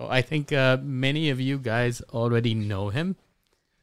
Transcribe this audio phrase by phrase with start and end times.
[0.00, 3.16] So I think uh, many of you guys already know him.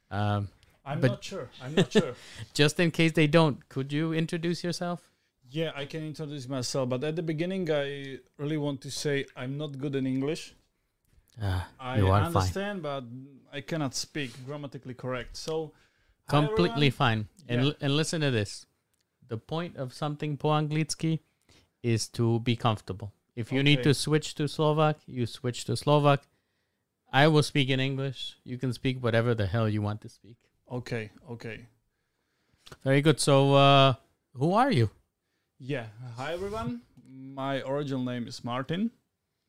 [0.09, 0.47] Um,
[0.83, 1.49] I'm But- not sure.
[1.61, 2.15] I'm not sure.
[2.55, 5.11] just in case they don't, could you introduce yourself?
[5.49, 9.57] Yeah, I can introduce myself, but at the beginning, I really want to say I'm
[9.57, 10.55] not good in English.
[11.41, 12.25] Ah, I you are fine.
[12.35, 13.03] understand, but
[13.53, 15.37] I cannot speak grammatically correct.
[15.37, 15.71] So,
[16.27, 17.27] Completely fine.
[17.47, 17.67] And Yeah.
[17.69, 18.65] l- and listen to this.
[19.29, 21.19] The point of something po anglicky
[21.83, 23.13] is to be comfortable.
[23.37, 26.25] If you need to switch to Slovak, you switch to Slovak.
[27.13, 28.33] I will speak in English.
[28.43, 30.37] You can speak whatever the hell you want to speak.
[30.71, 31.69] Okay, okay.
[32.83, 33.19] Very good.
[33.19, 33.93] So, uh,
[34.33, 34.89] who are you?
[35.59, 35.85] Yeah.
[36.17, 36.81] Hi, everyone.
[37.07, 38.89] My original name is Martin.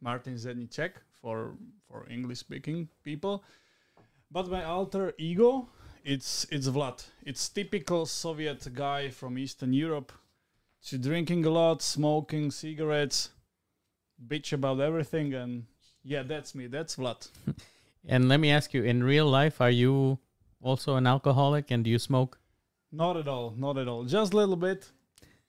[0.02, 1.56] Martin Zednicek for
[1.88, 3.42] for English speaking people.
[4.30, 5.70] But my alter ego,
[6.04, 7.08] it's it's Vlad.
[7.24, 10.12] It's typical Soviet guy from Eastern Europe.
[10.92, 13.30] To drinking a lot, smoking cigarettes,
[14.26, 15.64] bitch about everything, and
[16.02, 16.66] yeah, that's me.
[16.66, 17.28] That's Vlad.
[18.10, 20.18] And let me ask you: in real life, are you
[20.62, 22.38] also an alcoholic and do you smoke?
[22.90, 23.52] Not at all.
[23.56, 24.04] Not at all.
[24.04, 24.90] Just a little bit.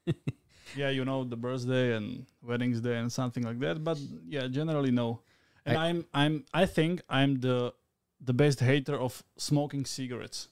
[0.76, 3.84] yeah, you know the birthday and weddings day and something like that.
[3.84, 5.22] But yeah, generally no.
[5.66, 7.74] And I- I, am I'm I think I'm the
[8.20, 10.50] the best hater of smoking cigarettes.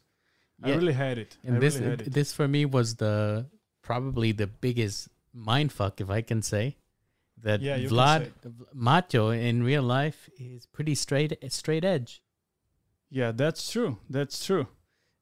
[0.63, 1.37] I really hate it.
[1.43, 2.13] And I this really hate it.
[2.13, 3.45] this for me was the
[3.81, 6.77] probably the biggest mind fuck, if I can say.
[7.43, 8.31] That Yeah, Vlad.
[8.73, 12.21] Macho in real life is pretty straight straight edge.
[13.09, 13.97] Yeah, that's true.
[14.09, 14.67] That's true.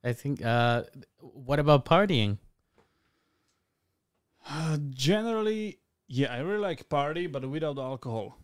[0.03, 0.43] I think.
[0.43, 0.83] Uh,
[1.19, 2.38] what about partying?
[4.47, 8.38] Uh, generally, yeah, I really like party, but without alcohol.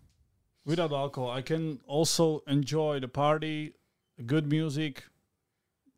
[0.66, 3.74] Without alcohol, I can also enjoy the party,
[4.26, 5.04] good music.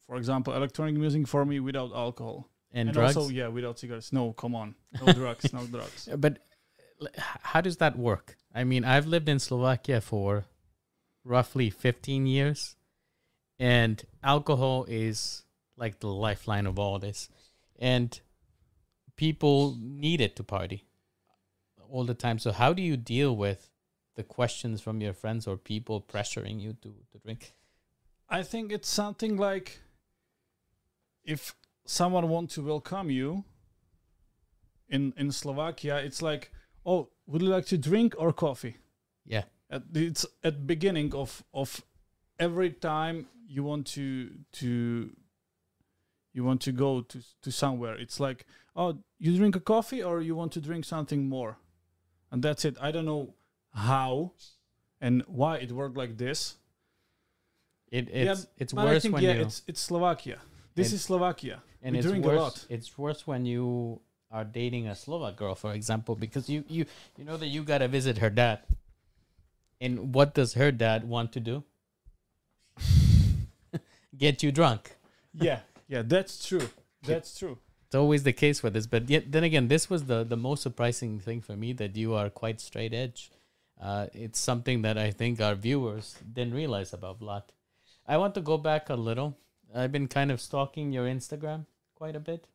[0.06, 2.50] For example, electronic music for me without alcohol.
[2.76, 3.16] And, and drugs.
[3.16, 6.40] also yeah without cigarettes no come on no drugs no drugs But
[7.18, 8.38] how does that work?
[8.54, 10.46] I mean, I've lived in Slovakia for
[11.24, 12.76] roughly 15 years,
[13.60, 15.44] and alcohol is
[15.78, 17.30] like the lifeline of all this.
[17.80, 18.20] And
[19.16, 20.86] people need it to party
[21.90, 22.40] all the time.
[22.40, 23.70] So, how do you deal with
[24.16, 27.54] the questions from your friends or people pressuring you to, to drink?
[28.34, 29.80] i think it's something like
[31.24, 31.56] if
[31.86, 33.44] someone wants to welcome you
[34.90, 36.52] in in slovakia it's like
[36.86, 38.78] oh would you like to drink or coffee?
[39.26, 39.44] Yeah.
[39.70, 41.82] at, it's at beginning of of
[42.40, 44.30] every time you want to
[44.60, 45.16] to
[46.34, 47.96] you want to go to to somewhere.
[47.96, 48.46] It's like
[48.76, 51.58] oh you drink a coffee or you want to drink something more?
[52.32, 52.78] And that's it.
[52.82, 53.36] I don't know
[53.74, 54.34] how
[55.00, 56.58] and why it worked like this.
[57.92, 60.40] It, Yeah, it's it's but I worse think when yeah you it's it's slovakia.
[60.76, 61.62] This And- is slovakia.
[61.84, 62.38] And we it's drink worse.
[62.38, 62.66] a lot.
[62.70, 64.00] It's worse when you
[64.34, 66.86] are dating a Slovak girl, for example, because you you
[67.18, 68.66] you know that you gotta visit her dad.
[69.80, 71.64] And what does her dad want to do?
[74.18, 74.98] Get you drunk.
[75.34, 76.70] yeah yeah that's true
[77.02, 77.58] that's true
[77.88, 80.66] It's always the case with this, but yet then again, this was the the most
[80.66, 83.30] surprising thing for me that you are quite straight edge.
[83.78, 87.54] Uh, it's something that I think our viewers didn't realize about Vlad.
[88.10, 89.38] I want to go back a little.
[89.74, 92.50] I've been kind of stalking your Instagram quite a bit.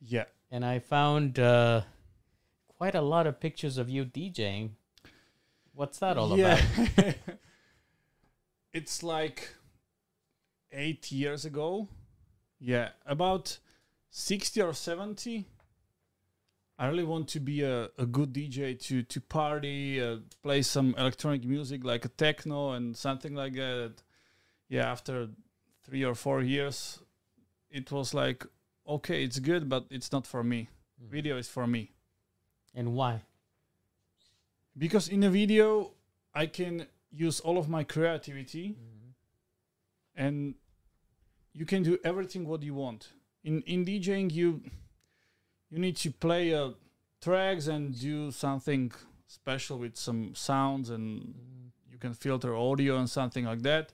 [0.00, 1.82] yeah and I found uh,
[2.76, 4.70] quite a lot of pictures of you DJing.
[5.74, 6.62] What's that all about?
[8.72, 9.54] it's like
[10.72, 11.88] eight years ago.
[12.58, 13.58] Yeah, about
[14.10, 15.46] 60 or 70.
[16.78, 20.94] I really want to be a, a good DJ to, to party, uh, play some
[20.96, 23.94] electronic music like a techno and something like that.
[24.68, 25.28] Yeah, after
[25.84, 26.98] three or four years,
[27.70, 28.46] it was like,
[28.90, 30.68] okay, it's good, but it's not for me.
[31.00, 31.10] Hmm.
[31.10, 31.92] Video is for me.
[32.74, 33.22] And why?
[34.76, 35.92] Because in a video,
[36.34, 39.10] I can use all of my creativity mm-hmm.
[40.14, 40.54] and
[41.52, 43.08] you can do everything what you want
[43.42, 44.62] in in DJing you
[45.70, 46.70] you need to play uh,
[47.20, 48.92] tracks and do something
[49.26, 51.68] special with some sounds and mm-hmm.
[51.90, 53.92] you can filter audio and something like that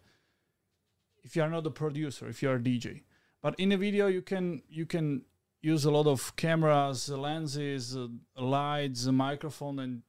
[1.22, 3.02] if you are not a producer if you are a DJ
[3.42, 5.22] but in a video you can you can
[5.62, 8.06] use a lot of cameras lenses uh,
[8.36, 10.02] lights a microphone and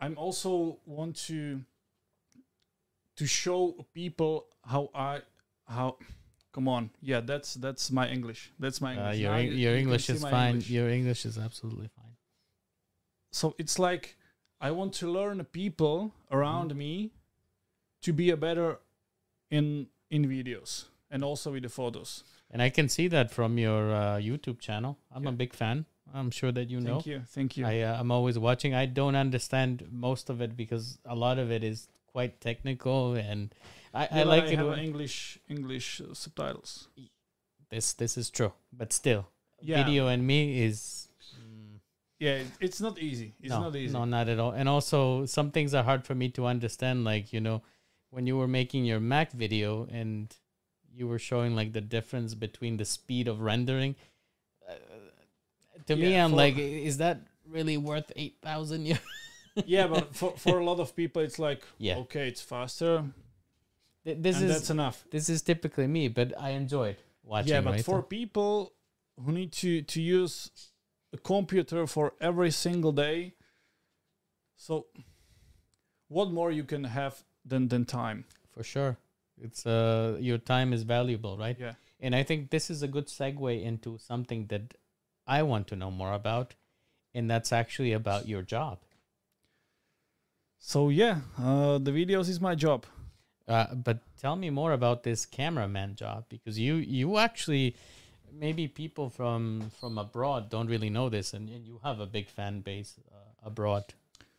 [0.00, 1.62] I'm also want to
[3.16, 5.20] to show people how I
[5.66, 5.96] how
[6.52, 9.78] come on yeah that's that's my English that's my Uh, English your Now your you
[9.78, 10.48] English is fine.
[10.54, 10.70] English.
[10.70, 12.16] Your English is absolutely fine.
[13.32, 14.16] so it's like
[14.60, 17.12] I want to learn people around me
[18.02, 18.78] to be a better
[19.50, 23.82] in in videos and also with the photos And I can see that from your
[23.96, 24.96] uh, YouTube channel.
[25.14, 25.86] I'm a big fan.
[26.14, 26.94] I'm sure that you know.
[26.94, 28.74] thank you thank you I uh, I'm always watching.
[28.74, 33.54] I don't understand most of it because a lot of it is quite technical, and
[33.94, 34.58] I, Yeah, I like I it.
[34.58, 36.88] have English English uh, subtitles.
[37.70, 39.22] This this is true, but still,
[39.60, 41.08] Yeah, video and me is.
[41.40, 41.80] mm,
[42.18, 43.32] yeah, it's not easy.
[43.40, 43.92] It's no, not easy.
[43.98, 44.52] No, not at all.
[44.52, 47.04] And also, some things are hard for me to understand.
[47.12, 47.62] Like, you know,
[48.10, 50.36] when you were making your Mac video and
[50.94, 53.94] you were showing like the difference between the speed of rendering,
[54.68, 54.74] uh,
[55.86, 59.00] to me, I'm for- like, is that really worth 8,000 euros?
[59.66, 61.96] yeah, but for for a lot of people, it's like Yeah.
[61.98, 63.04] okay, it's faster,
[64.04, 65.04] Th- This is that's enough.
[65.10, 67.48] this is typically me, but I enjoyed watching.
[67.50, 67.54] It.
[67.54, 67.84] Yeah, but right?
[67.84, 68.72] for people
[69.22, 70.50] who need to to use
[71.12, 73.34] a computer for every single day,
[74.56, 74.86] so
[76.08, 78.24] what more you can have than than time?
[78.54, 78.96] for sure,
[79.42, 81.56] it's uh your time is valuable, right?
[81.58, 81.74] Yeah.
[82.00, 84.74] And I think this is a good segue into something that
[85.26, 86.54] I want to know more about,
[87.14, 88.78] and that's actually about your job.
[90.58, 92.86] So yeah, uh, the videos is my job.
[93.48, 97.74] Uh, but tell me more about this cameraman job because you you actually
[98.32, 102.28] maybe people from from abroad don't really know this and, and you have a big
[102.28, 103.84] fan base uh, abroad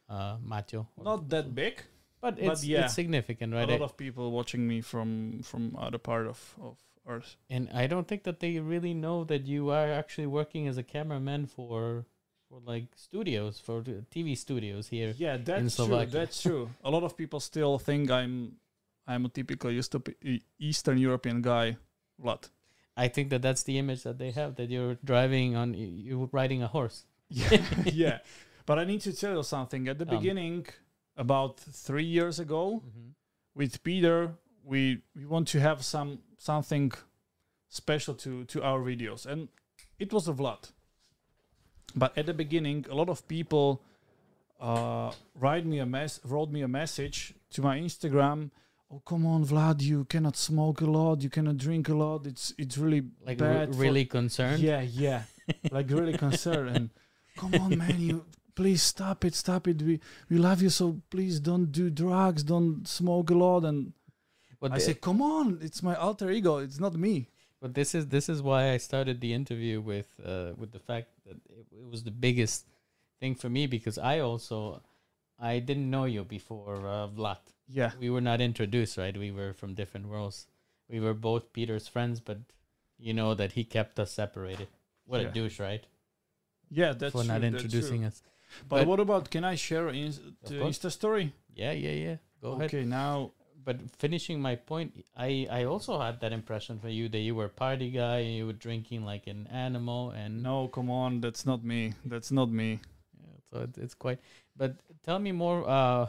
[0.09, 1.81] uh Matteo Not that big.
[2.23, 5.09] But but it's yeah, it's significant right a lot of people watching me from
[5.43, 6.39] from other part of
[6.69, 7.35] of Earth.
[7.49, 10.83] and I don't think that they really know that you are actually working as a
[10.95, 12.05] cameraman for
[12.47, 13.81] for like studios for
[14.15, 16.05] TV studios here Yeah, that's true.
[16.05, 16.69] That's true.
[16.83, 18.33] A lot of people still think I'm
[19.05, 19.69] I'm a typical
[20.59, 21.77] Eastern European guy.
[22.17, 22.49] What?
[22.95, 26.61] I think that that's the image that they have that you're driving on you're riding
[26.63, 28.17] a horse Yeah, yeah.
[28.65, 29.87] But I need to tell you something.
[29.89, 30.15] At the Um.
[30.17, 30.67] beginning,
[31.17, 33.09] about three years ago, mm-hmm.
[33.55, 34.31] with Peter,
[34.63, 36.91] we we want to have some something
[37.69, 39.49] special to to our videos, and
[39.99, 40.71] it was a Vlad.
[41.95, 43.83] But at the beginning, a lot of people
[44.59, 48.51] uh, write me a mess, wrote me a message to my Instagram.
[48.91, 49.81] Oh come on, Vlad!
[49.81, 51.21] You cannot smoke a lot.
[51.21, 52.25] You cannot drink a lot.
[52.25, 53.73] It's it's really like bad.
[53.73, 55.23] for- really concerned yeah, yeah.
[55.71, 56.89] like really concerned and
[57.37, 58.25] come on man, you
[58.55, 59.81] please stop it, stop it.
[59.81, 63.93] We we love you so please don't do drugs, don't smoke a lot and
[64.59, 67.27] But I say, Come on, it's my alter ego, it's not me.
[67.61, 71.07] But this is this is why I started the interview with uh, with the fact
[71.25, 72.65] that it, it was the biggest
[73.19, 74.81] thing for me because I also
[75.39, 77.37] I didn't know you before uh, Vlad.
[77.67, 77.91] Yeah.
[77.99, 79.15] We were not introduced, right?
[79.17, 80.47] We were from different worlds.
[80.89, 82.39] We were both Peter's friends, but
[82.99, 84.67] you know that he kept us separated.
[85.05, 85.85] What a douche, right?
[86.69, 88.07] Yeah, that's for true, not that's introducing true.
[88.07, 88.21] us.
[88.69, 90.13] But, but- what about can I share in,
[90.43, 90.55] the.
[90.55, 91.33] Insta story?
[91.55, 92.15] Yeah, yeah, yeah.
[92.41, 92.65] Go ahead.
[92.65, 93.31] okay, now
[93.65, 97.45] But finishing my point, I I also had that impression for you that you were
[97.45, 101.45] a party guy and you were drinking like an animal and no, come on, that's
[101.45, 101.93] not me.
[102.05, 102.79] That's not me.
[103.21, 104.19] Yeah, so it, it's quite.
[104.57, 105.63] But tell me more.
[105.63, 106.07] Uh,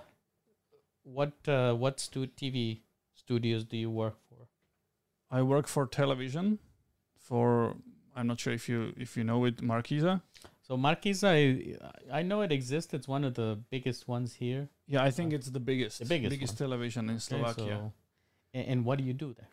[1.04, 2.80] what uh, what stu- TV
[3.14, 4.48] studios do you work for?
[5.30, 6.58] I work for television
[7.18, 7.76] for
[8.16, 10.22] I'm not sure if you if you know it, Markiza.
[10.66, 12.94] So Markiza, I, I know it exists.
[12.94, 14.68] It's one of the biggest ones here.
[14.88, 17.76] Yeah, I think it's the biggest, The biggest television in Okay, Slovakia.
[17.76, 17.92] so-
[18.54, 19.48] a- and, what do you do there?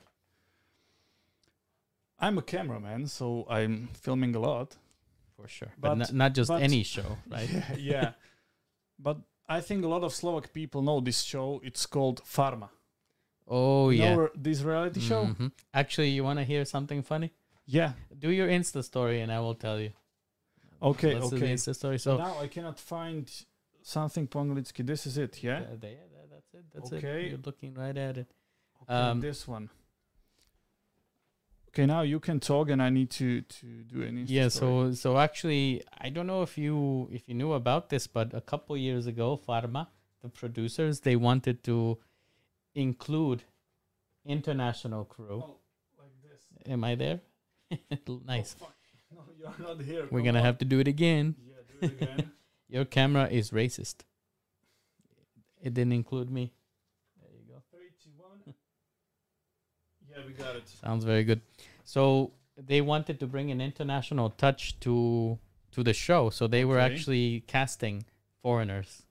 [2.19, 4.77] I'm a cameraman, so I'm filming a lot.
[5.35, 7.49] For sure, but, But- not, not just but- any show, right?
[7.51, 8.11] Yeah, yeah.
[8.99, 9.17] but
[9.49, 11.59] I think a lot of Slovak people know this show.
[11.63, 12.69] It's called Farma.
[13.47, 14.15] Oh You yeah.
[14.15, 15.25] know this reality show?
[15.25, 15.51] Mhm.
[15.73, 17.33] Actually, you want to hear something funny?
[17.65, 17.93] Yeah.
[18.17, 19.91] Do your Insta story, and I will tell you.
[20.81, 21.55] Okay, Let's do the okay.
[21.57, 21.99] Story.
[21.99, 23.31] So So now I cannot find
[23.83, 24.85] something po-anglicky.
[24.85, 25.59] This is it, yeah?
[25.79, 25.97] There,
[26.31, 26.65] that's it.
[26.73, 27.25] That's Okay.
[27.25, 27.29] it.
[27.31, 28.27] You're looking right at it.
[28.83, 29.69] Okay, Um, this one.
[31.69, 34.93] Okay, now you can talk, and I need to to do an Insta yeah story.
[34.95, 38.41] so so actually i don't know if you if you knew about this but a
[38.41, 39.87] couple years ago Farma
[40.21, 41.97] the producers they wanted to
[42.75, 43.43] include
[44.25, 45.55] international crew Oh,
[45.97, 46.41] like this.
[46.73, 47.21] am i there
[48.25, 48.67] nice Oh.
[49.15, 50.07] No, you're not here.
[50.11, 50.45] we're gonna on.
[50.45, 52.31] have to do it again Yeah, do it again.
[52.69, 53.95] your camera is racist
[55.61, 56.51] it didn't include me
[57.19, 58.53] there you go Three, two, one.
[60.09, 60.67] Yeah, we got it.
[60.67, 61.41] sounds very good
[61.83, 65.37] so they wanted to bring an international touch to
[65.71, 68.03] to the show so they were actually casting
[68.41, 69.03] foreigners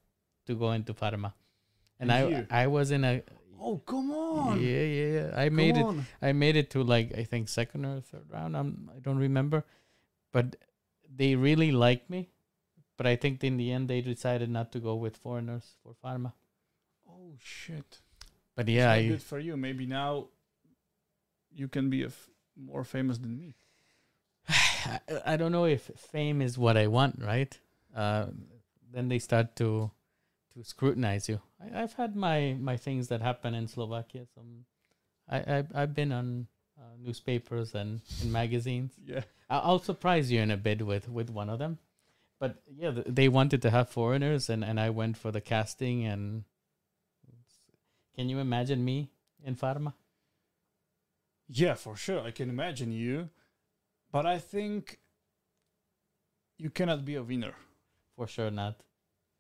[0.47, 1.33] to go into Farma
[1.99, 3.23] and And i i was in a
[3.62, 4.59] Oh, come on.
[4.59, 5.87] yeah yeah yeah i Come made it
[6.23, 9.64] i made it to like i think second or third round i'm i don't remember
[10.33, 10.57] but
[11.15, 12.29] they really liked me
[12.97, 16.33] but i think in the end they decided not to go with foreigners for Farma
[17.09, 17.99] Oh shit.
[18.57, 19.57] but yeah I, good for you.
[19.57, 20.29] Maybe now
[21.53, 23.55] you can be a f- more famous than me.
[25.27, 27.53] I don't know if fame is what I want, right?
[27.95, 28.27] Uh,
[28.93, 29.91] then they start to
[30.55, 31.41] to scrutinize you.
[31.61, 34.27] I, I've had my my things that happen in Slovakia.
[34.35, 34.65] Some
[35.29, 36.47] I, I I've been on
[36.81, 38.93] uh, newspapers and in magazines.
[39.07, 39.23] Yeah.
[39.49, 41.79] I- I'll surprise you in a bit with with one of them.
[42.39, 46.07] But yeah, th- they wanted to have foreigners, and and I went for the casting.
[46.07, 46.45] And
[48.17, 49.11] can you imagine me
[49.45, 49.93] in Farma?
[51.49, 52.21] Yeah, for sure.
[52.21, 53.29] I can imagine you.
[54.13, 54.99] But I think
[56.59, 57.55] you cannot be a winner.
[58.17, 58.81] For sure not.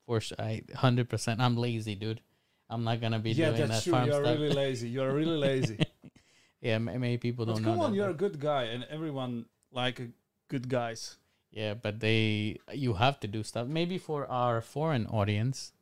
[0.06, 1.40] For sure, I hundred percent.
[1.40, 2.20] I'm lazy, dude.
[2.68, 4.04] I'm not gonna be yeah, doing that's that true.
[4.04, 4.38] You're stuff.
[4.38, 4.88] really lazy.
[4.88, 5.78] You're really lazy.
[6.60, 7.82] yeah, many people don't come know.
[7.84, 10.04] on, that, you're a good guy, and everyone like uh,
[10.48, 11.16] good guys.
[11.50, 13.66] Yeah, but they you have to do stuff.
[13.66, 15.72] Maybe for our foreign audience,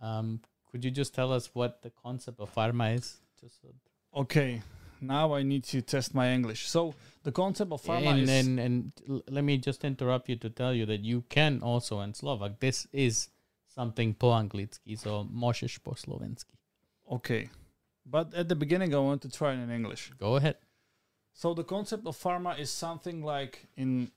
[0.00, 0.40] um,
[0.70, 3.20] could you just tell us what the concept of Farma is?
[3.40, 3.68] Just so,
[4.14, 4.62] Okay,
[5.00, 6.68] now I need to test my English.
[6.68, 10.50] So the concept of Farma and, is and and let me just interrupt you to
[10.50, 12.60] tell you that you can also in Slovak.
[12.60, 13.28] This is
[13.66, 16.54] something po anglicky, so możeš po slovensky.
[17.08, 17.48] okay.
[18.04, 20.12] But at the beginning, I want to try it in English.
[20.18, 20.56] Go ahead.
[21.32, 24.10] So the concept of Farma is something like in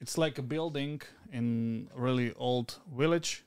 [0.00, 3.44] it's like a building in really old village.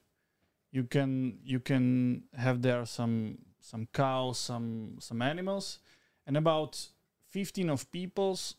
[0.72, 5.80] You can you can have there some some cows, some some animals,
[6.28, 6.88] and about
[7.30, 8.56] fifteen of people's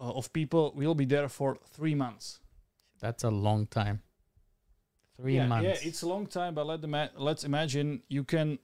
[0.00, 2.40] uh, of people will be there for three months.
[3.00, 4.02] That's a long time.
[5.16, 5.82] Three yeah, months.
[5.82, 8.58] yeah, it's a long time, but let the ma- let's imagine you can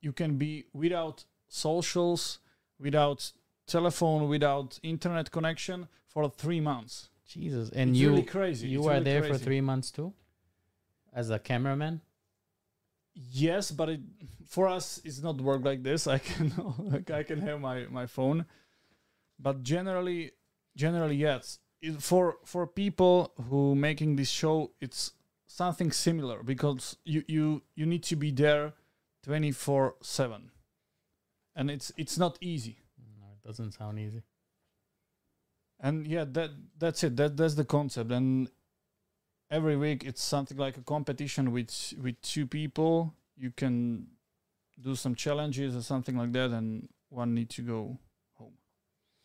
[0.00, 2.38] you can be without socials,
[2.78, 3.32] without
[3.66, 7.10] telephone, without internet connection for three months.
[7.26, 8.68] Jesus, and it's you really crazy.
[8.68, 10.14] you It's were really there for three months too,
[11.12, 12.00] as a cameraman.
[13.14, 14.00] Yes, but it,
[14.46, 16.06] for us, it's not work like this.
[16.06, 18.46] I can like I can have my my phone,
[19.38, 20.32] but generally,
[20.74, 21.58] generally yes.
[21.82, 25.12] It, for for people who making this show, it's
[25.46, 28.72] something similar because you you you need to be there
[29.28, 30.50] twenty four seven,
[31.54, 32.78] and it's it's not easy.
[33.20, 34.22] No, it doesn't sound easy.
[35.78, 37.14] And yeah, that that's it.
[37.16, 38.10] That that's the concept.
[38.10, 38.50] And
[39.50, 43.12] every week it's something like a competition with with two people.
[43.36, 44.06] You can
[44.80, 47.98] do some challenges or something like that, and one need to go
[48.32, 48.56] home,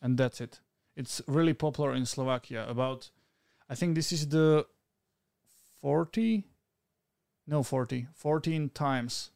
[0.02, 0.60] and that's it.
[0.98, 2.68] It's really popular in Slovakia.
[2.68, 3.10] About,
[3.70, 4.66] I think this is the
[5.82, 6.44] forty,
[7.48, 9.32] no forty, 14 times.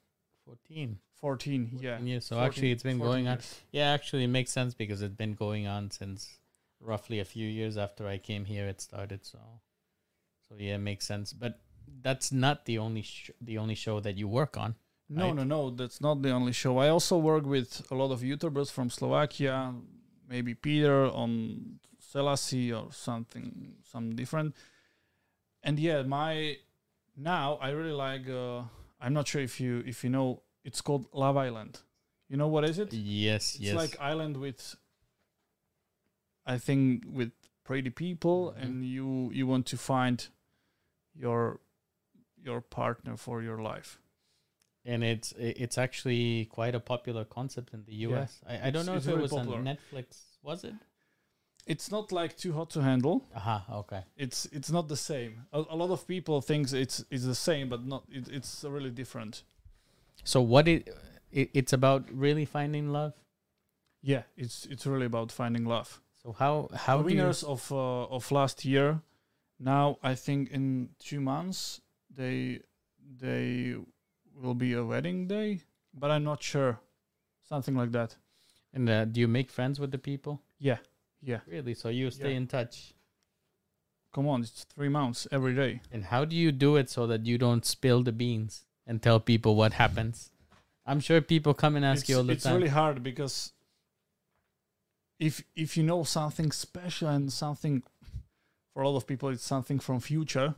[0.47, 0.99] 14.
[1.19, 1.91] 14, yeah.
[1.91, 2.25] 14 years.
[2.25, 3.39] So 14 actually, it's been 14 going on.
[3.71, 6.37] Yeah, actually, it makes sense because it's been going on since
[6.79, 8.67] roughly a few years after I came here.
[8.67, 9.25] It started.
[9.25, 9.39] So,
[10.47, 11.33] so yeah, it makes sense.
[11.33, 11.59] But
[12.01, 14.75] that's not the only sh- the only show that you work on.
[15.09, 15.35] No, right?
[15.35, 15.69] no, no.
[15.71, 16.77] That's not the only show.
[16.77, 19.73] I also work with a lot of YouTubers from Slovakia.
[20.29, 24.55] Maybe Peter on Selassie or something, some different.
[25.63, 26.57] And yeah, my
[27.17, 28.29] now I really like.
[28.29, 28.63] Uh,
[28.99, 30.41] I'm not sure if you if you know.
[30.63, 31.79] It's called Love Island.
[32.29, 32.91] You know what is it?
[32.93, 33.75] Yes, It's yes.
[33.75, 34.75] like island with.
[36.45, 37.31] I think with
[37.63, 38.61] pretty people, Mhm.
[38.63, 40.27] and you you want to find
[41.15, 41.59] your
[42.43, 43.99] your partner for your life.
[44.89, 48.07] and it's it's actually quite a popular concept in the Yeah.
[48.09, 48.39] U.S.
[48.47, 49.57] I, I don't It's- know if it was popular.
[49.57, 50.37] on Netflix.
[50.41, 50.75] Was it?
[51.67, 53.25] It's not like too hot to handle.
[53.35, 53.65] Aha.
[53.71, 54.03] Okay.
[54.15, 55.45] it's it's not the same.
[55.51, 58.03] A, a lot of people thinks it's it's the same, but not.
[58.09, 59.43] It, it's really different.
[60.23, 60.89] So what it,
[61.31, 63.13] it it's about really finding love.
[64.01, 66.01] Yeah, it's it's really about finding love.
[66.23, 69.01] So how how the do you, winners of uh, of last year,
[69.59, 71.81] now I think in two months
[72.15, 72.61] they
[73.19, 73.75] they
[74.35, 75.61] will be a wedding day,
[75.93, 76.79] but I'm not sure.
[77.49, 78.17] Something like that.
[78.73, 80.41] and uh, do you make friends with the people?
[80.59, 80.77] Yeah,
[81.27, 81.39] yeah.
[81.45, 81.73] Really?
[81.75, 82.37] So you stay Yeah.
[82.37, 82.93] in touch.
[84.13, 85.81] Come on, it's three months every day.
[85.91, 89.19] And how do you do it so that you don't spill the beans and tell
[89.19, 90.31] people what happens?
[90.85, 92.55] I'm sure people come and ask it's you all the it's time.
[92.55, 93.51] really hard because
[95.19, 97.83] if if you know something special and something
[98.73, 100.53] for a lot of people it's something from future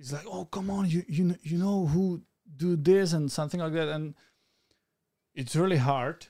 [0.00, 2.22] it's like oh come on you you kn- you know who
[2.56, 4.14] do this and something like that and
[5.34, 6.26] it's really hard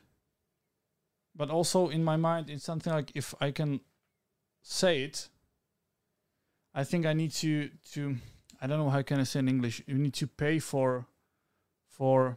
[1.39, 3.81] but also in my mind it's something like if i can
[4.63, 5.29] say it
[6.75, 8.17] i think i need to to
[8.61, 11.07] i don't know how can i say in english you need to pay for
[11.89, 12.37] for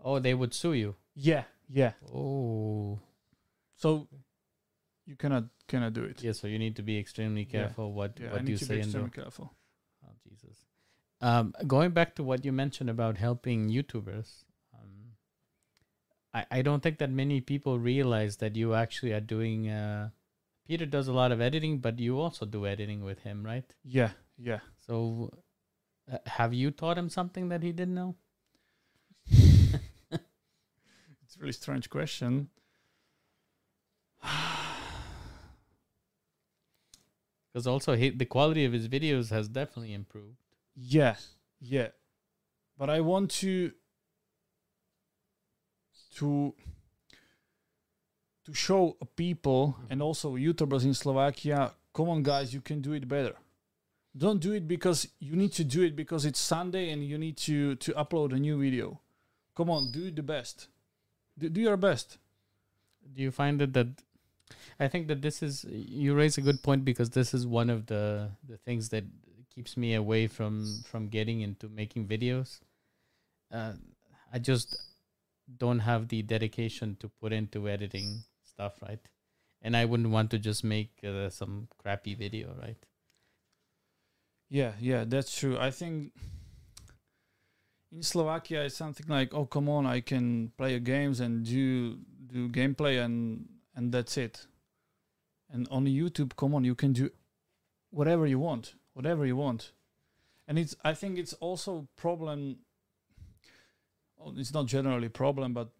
[0.00, 0.94] oh, they would sue you.
[1.14, 2.98] yeah yeah Oh,
[3.76, 4.08] So
[5.04, 6.22] you cannot cannot do it.
[6.22, 6.32] yeah.
[6.32, 7.50] So you need to be extremely Yeah.
[7.68, 9.52] careful what Yeah, I what need you to say be extremely careful.
[10.04, 10.56] Oh Jesus.
[11.20, 14.45] Um, going back to what you mentioned about helping YouTubers,
[16.36, 19.68] I I don't think that many people realize that you actually are doing.
[19.68, 20.10] Uh,
[20.68, 23.74] Peter does a lot of editing, but you also do editing with him, right?
[23.98, 24.10] Yeah,
[24.50, 24.60] yeah.
[24.86, 25.30] So,
[26.14, 28.14] Uh, have you taught him something that he didn't know?
[31.24, 32.50] It's a really strange question.
[37.52, 40.36] Because also he, the quality of his videos has definitely improved.
[40.76, 41.16] Yeah,
[41.58, 41.88] yeah.
[42.78, 43.72] But I want to
[46.16, 46.54] to
[48.44, 53.08] to show people and also YouTubers in Slovakia, come on guys, you can do it
[53.08, 53.34] better.
[54.16, 57.36] Don't do it because you need to do it because it's Sunday and you need
[57.38, 59.00] to to upload a new video.
[59.54, 60.68] Come on, do the best.
[61.38, 62.18] Do, do your best.
[63.14, 63.88] Do you find that that
[64.78, 67.86] I think that this is you raise a good point because this is one of
[67.86, 69.04] the the things that
[69.54, 72.60] keeps me away from from getting into making videos.
[73.52, 73.72] Uh,
[74.32, 74.76] I just
[75.54, 79.00] don't have the dedication to put into editing stuff, right?
[79.62, 82.76] And I wouldn't want to just make uh, some crappy video, right?
[84.48, 85.58] Yeah, yeah, that's true.
[85.58, 86.12] I think
[87.92, 92.48] in Slovakia it's something like, oh come on, I can play games and do do
[92.48, 94.46] gameplay and and that's it.
[95.50, 97.10] And on YouTube, come on, you can do
[97.90, 99.72] whatever you want, whatever you want.
[100.48, 102.58] And it's I think it's also problem
[104.36, 105.70] it's not generally a problem, but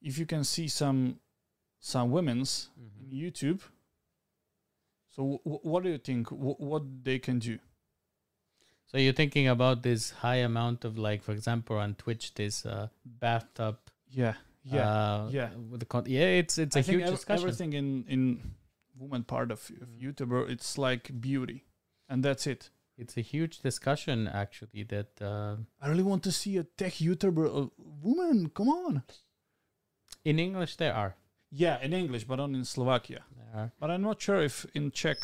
[0.00, 1.18] if you can see some
[1.80, 3.60] some women's in YouTube,
[5.10, 6.30] so w- what do you think?
[6.30, 7.58] W- what they can do?
[8.86, 12.88] So you're thinking about this high amount of like, for example, on Twitch, this uh,
[13.04, 13.76] bathtub.
[14.10, 15.50] Yeah, yeah, uh, yeah.
[15.70, 17.42] With the con- yeah, it's it's a I think huge ev- discussion.
[17.44, 18.40] everything in in
[18.98, 20.00] woman part of, of Mm.
[20.14, 21.64] YouTuber, it's like beauty,
[22.08, 22.70] and that's it.
[22.98, 24.82] It's a huge discussion actually.
[24.84, 27.70] That uh, I really want to see a tech YouTuber, a
[28.02, 28.50] woman.
[28.50, 29.02] Come on.
[30.24, 31.16] in English there are.
[31.50, 33.24] Yeah, in English, but not in Slovakia.
[33.80, 35.16] But I'm not sure if in Czech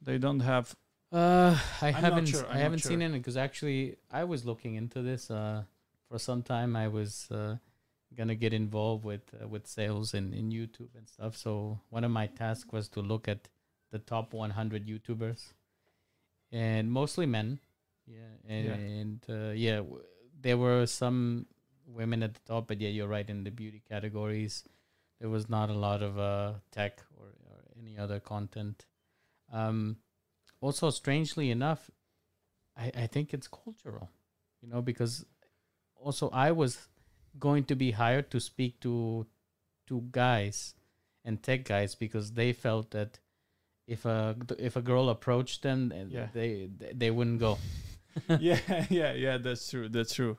[0.00, 0.74] they don't have.
[1.10, 3.08] Uh, I haven't sure, I haven't seen sure.
[3.08, 5.30] it because actually I was looking into this.
[5.30, 5.64] Uh,
[6.08, 7.56] for some time I was uh,
[8.16, 11.36] gonna get involved with uh, with sales in in YouTube and stuff.
[11.36, 13.48] So one of my tasks was to look at
[13.90, 15.54] the top 100 YouTubers,
[16.52, 17.60] and mostly men.
[18.06, 18.74] Yeah, and Yeah.
[18.74, 20.02] and uh, yeah, w-
[20.40, 21.46] there were some
[21.86, 24.64] women at the top, but yeah, you're right in the beauty categories.
[25.20, 28.86] There was not a lot of uh, tech or, or any other content.
[29.52, 29.96] Um,
[30.60, 31.90] also, strangely enough,
[32.76, 34.10] I, I think it's cultural,
[34.62, 35.24] you know, because
[35.96, 36.88] also I was
[37.38, 39.26] going to be hired to speak to
[39.86, 40.74] to guys
[41.24, 43.18] and tech guys because they felt that
[43.88, 46.28] if a if a girl approached them, uh, Yeah.
[46.32, 47.58] they they wouldn't go.
[48.40, 49.38] yeah, yeah, yeah.
[49.40, 49.88] That's true.
[49.88, 50.36] That's true.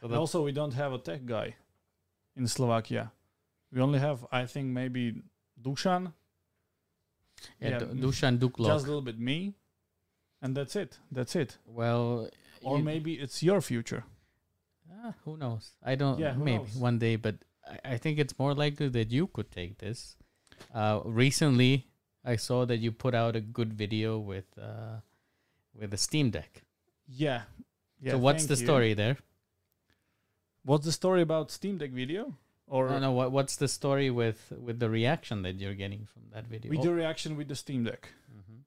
[0.00, 1.56] So And also, we don't have a tech guy
[2.36, 3.10] in Slovakia.
[3.72, 5.22] We only have, I think, maybe
[5.60, 6.12] Dusan,
[7.60, 8.66] yeah, yeah, Du- Dusan Duklok.
[8.66, 9.54] just a little bit me,
[10.42, 10.98] and that's it.
[11.10, 11.58] That's it.
[11.66, 12.28] well,
[12.62, 14.04] Or maybe it's your future.
[14.90, 15.72] Ah, who knows?
[15.82, 16.18] I don't.
[16.18, 16.76] Yeah, maybe knows?
[16.76, 17.34] one day, but
[17.66, 20.16] I, I think it's more likely that you could take this.
[20.74, 21.86] Uh, recently,
[22.24, 25.00] I saw that you put out a good video with uh,
[25.74, 26.62] with a Steam Deck.
[27.08, 27.42] Yeah.
[28.00, 28.64] yeah so what's the you.
[28.64, 29.16] story there?
[30.64, 32.36] What's the story about Steam Deck video?
[32.68, 33.12] Or no, no.
[33.12, 36.70] What what's the story with with the reaction that you're getting from that video?
[36.70, 38.08] with the reaction with the Steam Deck?
[38.32, 38.60] Mhm.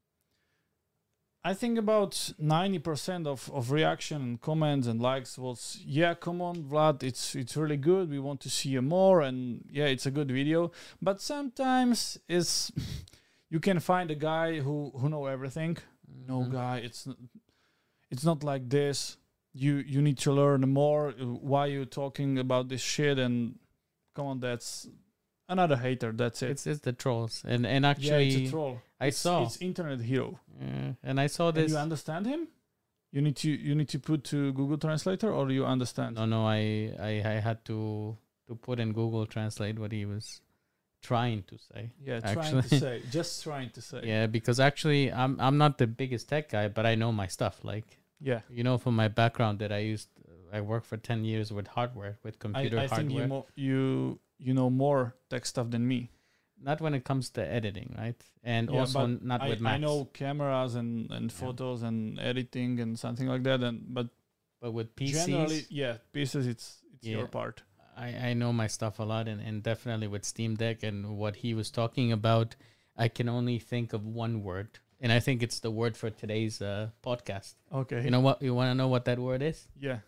[1.43, 6.41] I think about ninety percent of, of reaction and comments and likes was yeah, come
[6.41, 8.09] on, Vlad, it's it's really good.
[8.09, 10.71] We want to see you more, and yeah, it's a good video.
[11.01, 12.71] But sometimes it's
[13.49, 15.77] you can find a guy who who know everything.
[16.27, 16.51] No Mhm.
[16.51, 17.07] guy, it's
[18.11, 19.17] it's not like this.
[19.53, 21.09] You you need to learn more.
[21.09, 23.17] uh, Why you talking about this shit?
[23.19, 23.57] And
[24.15, 24.87] come on, that's
[25.47, 26.11] another hater.
[26.11, 26.49] That's it.
[26.51, 28.81] It's it's the trolls, and and actually, yeah, it's a troll.
[28.99, 30.39] I It's- saw, it's internet hero.
[30.61, 31.71] uh, and I saw And this.
[31.71, 32.47] you understand him?
[33.11, 36.15] You need to you need to put to Google Translator or you understand?
[36.15, 40.41] No, no, I, I, I had to to put in Google Translate what he was
[41.11, 41.81] trying to say.
[42.07, 42.79] Yeah, trying to Actually.
[42.85, 44.01] say, just trying to say.
[44.13, 47.55] Yeah, because actually, I'm I'm not the biggest tech guy, but I know my stuff.
[47.71, 47.87] Like
[48.29, 48.41] yeah.
[48.57, 50.09] you know, from my background, that I used,
[50.57, 54.19] I worked for ten years with hardware, with I, computer I think you mo- you
[54.47, 55.99] you know more tech stuff than me.
[56.69, 58.19] not when it comes to editing, right?
[58.53, 61.39] And Yeah, also not I, with I know cameras and, and Yeah.
[61.41, 63.59] photos and editing and something like that.
[63.67, 64.07] And but
[64.61, 67.17] but with PCs, generally, yeah, pieces it's it's Yeah.
[67.17, 67.63] your part.
[67.97, 71.37] I, I know my stuff a lot, and, and definitely with Steam Deck and what
[71.37, 72.55] he was talking about,
[72.97, 76.61] I can only think of one word, and I think it's the word for today's
[76.61, 77.53] uh, podcast.
[77.73, 78.03] Okay.
[78.03, 78.41] You know what?
[78.41, 79.67] You want to know what that word is?
[79.79, 79.99] Yeah.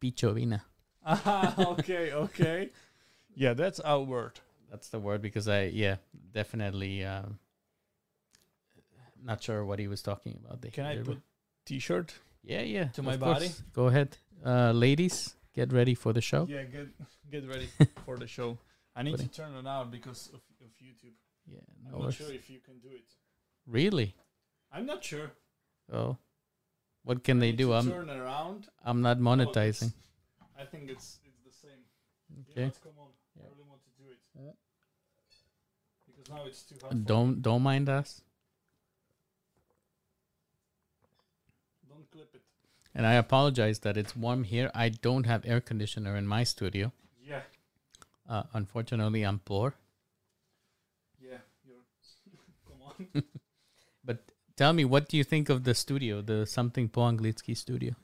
[0.00, 0.62] Pichovina.
[1.08, 2.12] Ah, okay.
[2.12, 2.70] Okay.
[3.36, 4.40] yeah, that's our word.
[4.68, 5.96] That's the word because I yeah
[6.34, 7.38] definitely um,
[9.22, 10.62] not sure what he was talking about.
[10.62, 10.72] there.
[10.72, 11.20] Can I put
[11.64, 12.12] T-shirt?
[12.42, 12.84] Yeah, yeah.
[12.94, 13.38] To my course.
[13.38, 13.50] body?
[13.72, 15.36] Go ahead, uh, ladies.
[15.56, 16.46] Get ready for the show.
[16.48, 16.88] Yeah, get
[17.30, 17.68] get ready
[18.04, 18.58] for the show.
[18.94, 21.16] I need Putting- to turn it out because of, of YouTube.
[21.46, 23.08] Yeah, no I'm no not sure if you can do it.
[23.66, 24.14] Really?
[24.70, 25.30] I'm not sure.
[25.92, 26.18] Oh,
[27.04, 27.72] what can they Need do?
[27.72, 28.68] I'm turn around.
[28.84, 29.92] I'm not Oh, monetizing.
[29.92, 29.94] it's-
[30.58, 31.82] I think it's it's the same.
[32.50, 32.62] Okay.
[32.64, 33.10] Yeah, come on.
[33.36, 33.44] Yeah.
[33.44, 34.20] I really want to do it.
[34.34, 34.52] Yeah.
[36.06, 37.02] Because now it's too me.
[37.04, 38.20] Don't don't mind us.
[41.88, 42.42] don't clip it.
[42.96, 44.70] And I apologize that it's warm here.
[44.74, 46.92] I don't have air conditioner in my studio.
[47.22, 47.42] Yeah,
[48.26, 49.74] Uh, unfortunately, I'm poor.
[51.20, 51.42] yeah.
[51.64, 51.84] You're
[52.68, 53.22] come on.
[54.04, 57.94] But tell me, what do you think of the studio, the something po anglicky studio?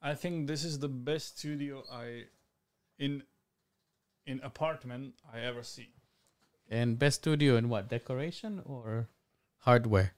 [0.00, 2.26] I think this is the best studio I
[2.98, 3.22] in
[4.26, 5.88] in apartment I ever see.
[6.70, 7.88] And best studio in what?
[7.88, 9.08] Decoration or
[9.66, 10.12] hardware?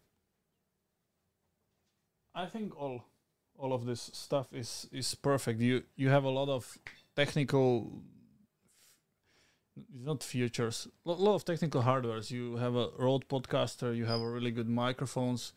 [2.34, 3.04] I think all
[3.58, 5.60] all of this stuff is is perfect.
[5.60, 6.78] You you have a lot of
[7.16, 8.02] technical
[9.94, 12.30] not features, a lot of technical hardwares.
[12.30, 15.52] You have a Rode PodCaster, you have a really good microphones.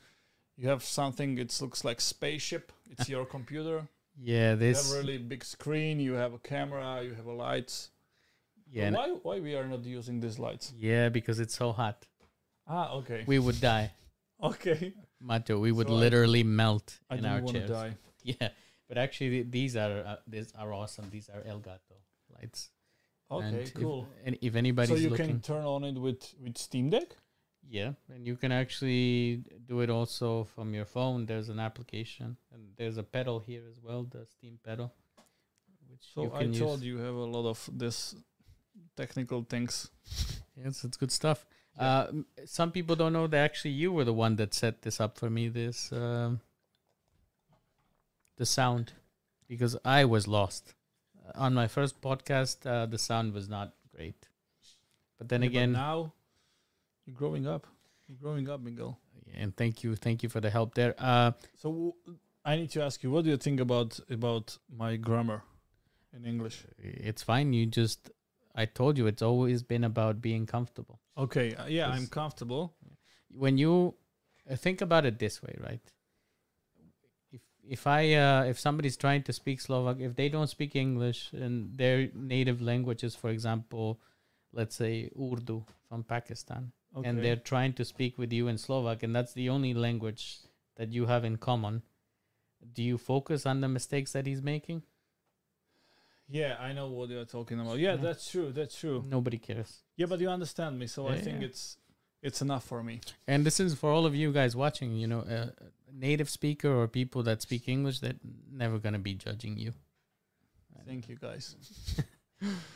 [0.55, 2.71] You have something it looks like spaceship.
[2.89, 3.87] It's your computer.
[4.21, 7.33] Yeah, this You have a really big screen, you have a camera, you have a
[7.33, 7.89] lights.
[8.71, 10.73] yeah, why why we are not using these lights?
[10.77, 12.05] yeah, because it's so hot.
[12.67, 13.23] Ah, okay.
[13.25, 13.91] We would die,
[14.43, 14.93] Okay.
[15.23, 15.59] Macho.
[15.59, 17.69] We would So I- literally melt I in our chairs.
[17.69, 17.95] die.
[18.25, 18.49] Yeah,
[18.87, 21.09] but actually, these are uh, these are awesome.
[21.09, 21.97] These are Elgato
[22.35, 22.69] lights.
[23.31, 24.01] Okay, And cool.
[24.21, 27.09] If, and if anybody's So you looking, can turn on it with with Steam Deck?
[27.77, 31.25] yeah, and you can actually do it also from your phone.
[31.25, 34.93] There's an application, and there's a pedal here as well, the Steam pedal,
[35.89, 36.87] which So I can told use.
[36.89, 38.15] you have a lot of this
[38.95, 39.89] technical things.
[40.55, 41.45] Yes, it's good stuff.
[41.77, 41.83] Yeah.
[41.83, 42.11] Uh,
[42.45, 45.29] some people don't know that actually you were the one that set this up for
[45.29, 45.47] me.
[45.49, 46.39] This um,
[48.37, 48.93] the sound,
[49.47, 50.73] because I was lost
[51.25, 52.65] Uh, on my first podcast.
[52.65, 54.27] Uh, the sound was not great,
[55.17, 56.13] but then Yeah, but again, now
[57.05, 57.65] you're growing up.
[58.07, 58.97] You're growing up, Miguel.
[59.41, 60.93] and thank you, thank you for the help there.
[60.99, 61.93] Uh, So w-
[62.45, 65.41] I need to ask you, what do you think about about my grammar
[66.15, 66.65] in English?
[66.77, 67.53] it's fine.
[67.53, 68.11] You just,
[68.55, 70.99] I told you, it's always been about being comfortable.
[71.17, 72.75] Okay, uh, yeah, I'm comfortable.
[73.33, 73.95] when you
[74.49, 75.81] uh, think about it this way, right?
[77.31, 81.33] If if I uh, if somebody's trying to speak Slovak, if they don't speak English
[81.33, 83.99] and their native language is, for example,
[84.51, 87.09] let's say Urdu from Pakistan, Okay.
[87.09, 90.37] and they're trying to speak with you in Slovak, and that's the only language
[90.77, 91.81] that you have in common,
[92.73, 94.83] do you focus on the mistakes that he's making?
[96.29, 97.79] Yeah, I know what you're talking about.
[97.79, 98.51] Yeah, that's true.
[98.51, 99.03] That's true.
[99.07, 99.83] Nobody cares.
[99.95, 101.47] Yeah, but you understand me, so I Yeah, think yeah.
[101.47, 101.77] it's
[102.21, 103.01] it's enough for me.
[103.27, 104.95] And this is for all of you guys watching.
[104.95, 105.53] You know, a
[105.89, 108.19] a native speaker or people that speak English, they're
[108.51, 109.73] never gonna be judging you.
[110.85, 111.55] Thank you, guys.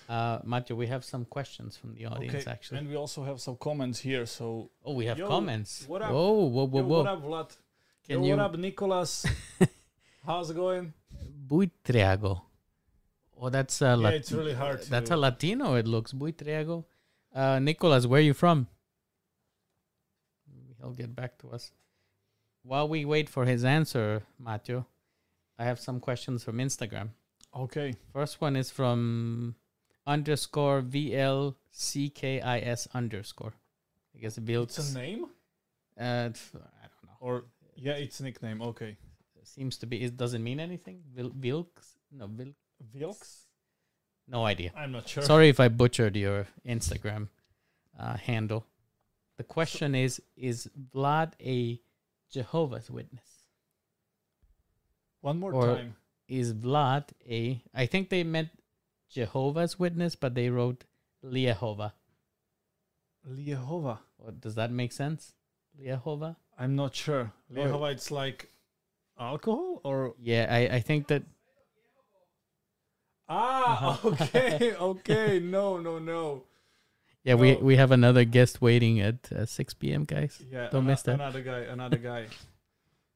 [0.07, 2.77] Uh, Matthew, we have some questions from the audience okay, actually.
[2.79, 4.25] and we also have some comments here.
[4.25, 5.83] So, oh, we have Yo, comments.
[5.89, 6.11] what up?
[6.13, 6.97] Whoa, whoa, whoa, Yo, whoa!
[7.03, 7.49] what up, Vlad?
[8.07, 9.25] Can Yo, you what up, Nicholas?
[10.25, 10.93] How's it going?
[11.47, 12.41] Buitriago?
[13.39, 14.81] Oh, that's a yeah, Lat- it's really hard.
[14.81, 15.75] To, that's a Latino.
[15.75, 16.85] It looks Buitriago.
[17.33, 18.67] Uh, Nicholas, where are you from?
[20.79, 21.71] He'll get back to us.
[22.63, 24.83] While we wait for his answer, Matthew,
[25.57, 27.09] I have some questions from Instagram.
[27.55, 27.93] Okay.
[28.13, 29.55] First one is from
[30.05, 33.53] underscore VLCKIS underscore.
[34.15, 34.95] I guess It's Vilks.
[34.95, 35.25] a name,
[35.99, 37.17] Uh, f- I don't know.
[37.19, 37.45] or
[37.75, 38.61] yeah, it's a nickname.
[38.61, 38.97] Okay.
[39.43, 40.03] Seems to be.
[40.03, 41.01] It doesn't mean anything.
[41.15, 41.95] Vil- Vilks?
[42.11, 42.53] No, Vil-
[42.95, 43.43] Vilks.
[44.27, 44.71] No idea.
[44.75, 45.23] I'm not sure.
[45.23, 47.29] Sorry if I butchered your Instagram
[47.97, 48.65] uh, handle.
[49.37, 51.79] The question is: Is Vlad a
[52.31, 53.29] Jehovah's Witness?
[55.21, 55.95] One more or- time.
[56.27, 57.61] Is Vlad a?
[57.73, 58.49] I think they meant
[59.09, 60.83] Jehovah's Witness, but they wrote
[61.23, 61.93] Liehova.
[63.29, 63.99] Liehova.
[64.39, 65.33] Does that make sense?
[65.79, 66.35] Liehova?
[66.57, 67.31] I'm not sure.
[67.53, 67.91] Liehova.
[67.93, 68.49] It's like
[69.19, 71.23] alcohol or Yeah, I, I think that
[73.29, 73.99] ah.
[74.05, 74.73] Okay.
[74.91, 75.39] okay.
[75.39, 75.77] No.
[75.79, 75.99] No.
[75.99, 76.43] No.
[77.23, 77.59] yeah we Oh.
[77.59, 80.05] we have another guest waiting at uh, 6 p.m.
[80.05, 80.41] guys.
[80.51, 80.69] Yeah.
[80.71, 81.15] Don't ano- miss that.
[81.15, 81.59] Another guy.
[81.71, 82.27] Another guy.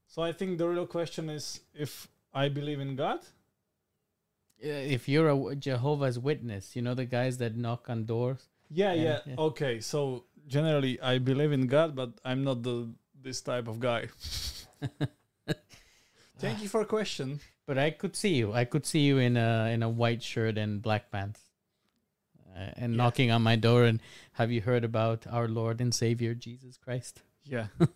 [0.08, 3.19] So I think the real question is if I believe in God.
[4.63, 8.38] If you're a Jehovah's Witness, you know the guys that knock on doors.
[8.69, 9.19] Yeah, Yeah, yeah.
[9.26, 9.36] yeah.
[9.50, 12.93] Okay, so generally I believe in God, but I'm not the
[13.24, 14.10] this type of guy.
[16.39, 17.39] Thank you for a question.
[17.67, 18.54] But I could see you.
[18.54, 21.39] I could see you in a in a white shirt and black pants,
[22.56, 22.97] uh, and Yeah.
[22.97, 23.86] knocking on my door.
[23.86, 24.02] And
[24.34, 27.21] have you heard about our Lord and Savior Jesus Christ?
[27.45, 27.67] Yeah.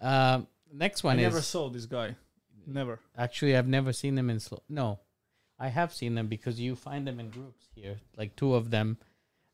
[0.00, 2.16] Um, Next one is I one never saw this guy.
[2.66, 2.98] Never.
[3.16, 4.62] actually I've never seen them in slow.
[4.68, 4.98] No,
[5.58, 8.98] I have seen them because you find them in groups here, like two of them,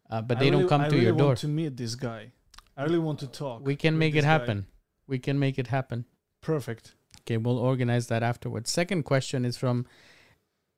[0.09, 1.23] uh, but I they really- don't come I to really your door.
[1.23, 2.33] I want to meet this guy.
[2.77, 3.65] I really want to talk.
[3.65, 4.29] We can make it this guy.
[4.31, 4.67] happen.
[5.07, 6.05] We can make it happen.
[6.41, 6.95] Perfect.
[7.21, 8.71] Okay, we'll organize that afterwards.
[8.71, 9.87] Second question is from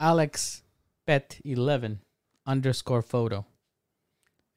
[0.00, 0.62] Alex
[1.06, 2.00] Pet eleven
[2.46, 3.46] underscore photo,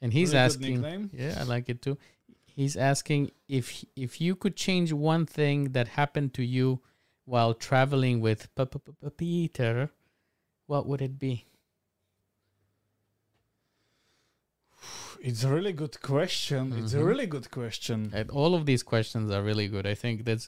[0.01, 0.81] and he's Really asking.
[0.81, 1.09] nickname.
[1.13, 1.97] Yeah, I like it too.
[2.45, 6.81] He's asking if if you could change one thing that happened to you
[7.25, 8.47] while traveling with
[9.17, 9.89] Peter,
[10.67, 11.45] what would it be?
[15.21, 16.73] It's a really good question.
[16.73, 17.05] It's a Mhm.
[17.07, 18.11] really good question.
[18.13, 19.87] And all of these questions are really good.
[19.87, 20.47] I think that's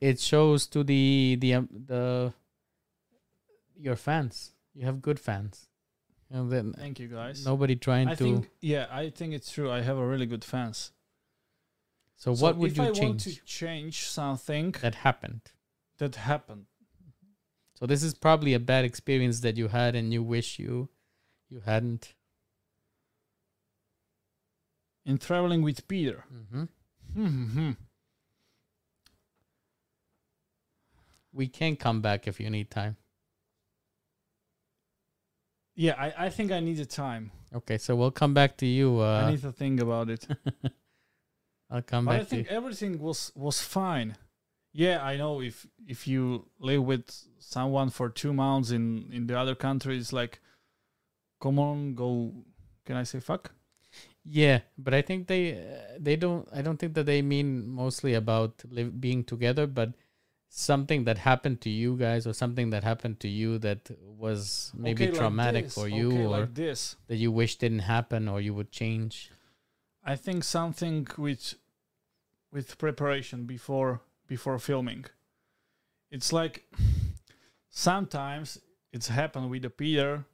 [0.00, 2.32] it shows to the the um, the
[3.76, 4.52] your fans.
[4.74, 5.68] You have good fans,
[6.30, 7.44] and then Thank you, guys.
[7.44, 8.24] nobody trying I to.
[8.24, 9.70] think yeah, I think it's true.
[9.70, 10.92] I have a really good fans.
[12.16, 15.42] so So what would you I want change to change something that happened?
[15.98, 16.66] that happened?
[17.78, 20.88] So this is probably a bad experience that you had, and you wish you
[21.48, 22.14] you hadn't.
[25.04, 26.24] in traveling with Peter.
[26.32, 26.64] Mm-hmm.
[27.14, 27.70] Hmm.
[31.32, 32.96] We can come back if you need time.
[35.76, 37.30] Yeah, I, I think I need the time.
[37.54, 39.00] Okay, so we'll come back to you.
[39.00, 40.26] I Uh, need to think about it.
[41.70, 42.44] I'll come but I back to you.
[42.44, 44.16] think everything was was fine.
[44.72, 49.38] Yeah, I know if if you live with someone for two months in in the
[49.38, 50.40] other country, it's like,
[51.40, 52.44] come on, go.
[52.84, 53.52] Can I say fuck?
[54.24, 56.48] Yeah, but I think they uh, they don't.
[56.52, 59.94] I don't think that they mean mostly about live, being together, but
[60.52, 65.06] something that happened to you guys, or something that happened to you that was maybe
[65.06, 66.96] Okay, traumatic this, for you, okay, or like this.
[67.06, 69.30] that you wish didn't happen, or you would change.
[70.04, 71.54] I think something with
[72.52, 75.04] with preparation before before filming.
[76.10, 76.64] It's like
[77.70, 78.58] sometimes
[78.92, 80.24] it's happened with the Peter.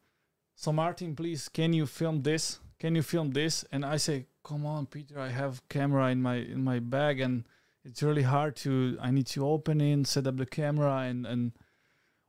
[0.54, 2.58] So Martin, please, can you film this?
[2.78, 3.64] Can you film this?
[3.70, 7.44] And I say, come on, Peter, I have camera in my in my bag, and
[7.86, 8.98] it's really hard to.
[9.00, 11.52] I need to open it, set up the camera, and and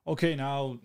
[0.06, 0.80] okay now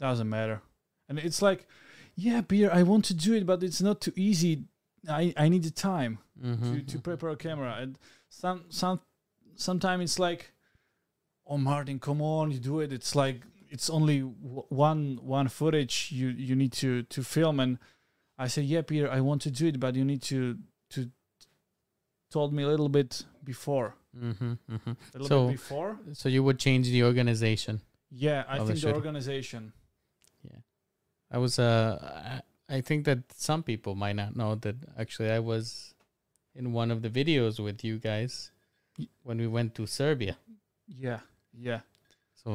[0.00, 0.62] doesn't matter.
[1.08, 1.66] And it's like,
[2.14, 4.64] yeah, Peter, I want to do it, but it's not too easy.
[5.08, 6.74] I I need the time Mm-hmm.
[6.74, 7.96] to, to prepare a camera and
[8.28, 9.00] some some
[9.54, 10.52] sometimes it's like
[11.46, 16.08] oh martin come on you do it it's like it's only w- one one footage
[16.10, 17.78] you you need to to film and
[18.38, 20.56] i say yeah peter i want to do it but you need to
[20.90, 21.10] to
[22.32, 24.90] told me a little bit before Mm-hmm, mm-hmm.
[25.14, 25.90] a little So- bit before
[26.20, 27.74] So you would change the organization.
[28.26, 29.62] yeah i think the organization
[30.50, 30.60] Yeah,
[31.34, 31.96] I was uh
[32.34, 35.94] I, I think that some people might not know that actually I was
[36.60, 38.32] in one of the videos with you guys
[39.26, 40.34] when we went to Serbia.
[41.06, 41.20] yeah
[41.68, 41.80] yeah
[42.42, 42.50] So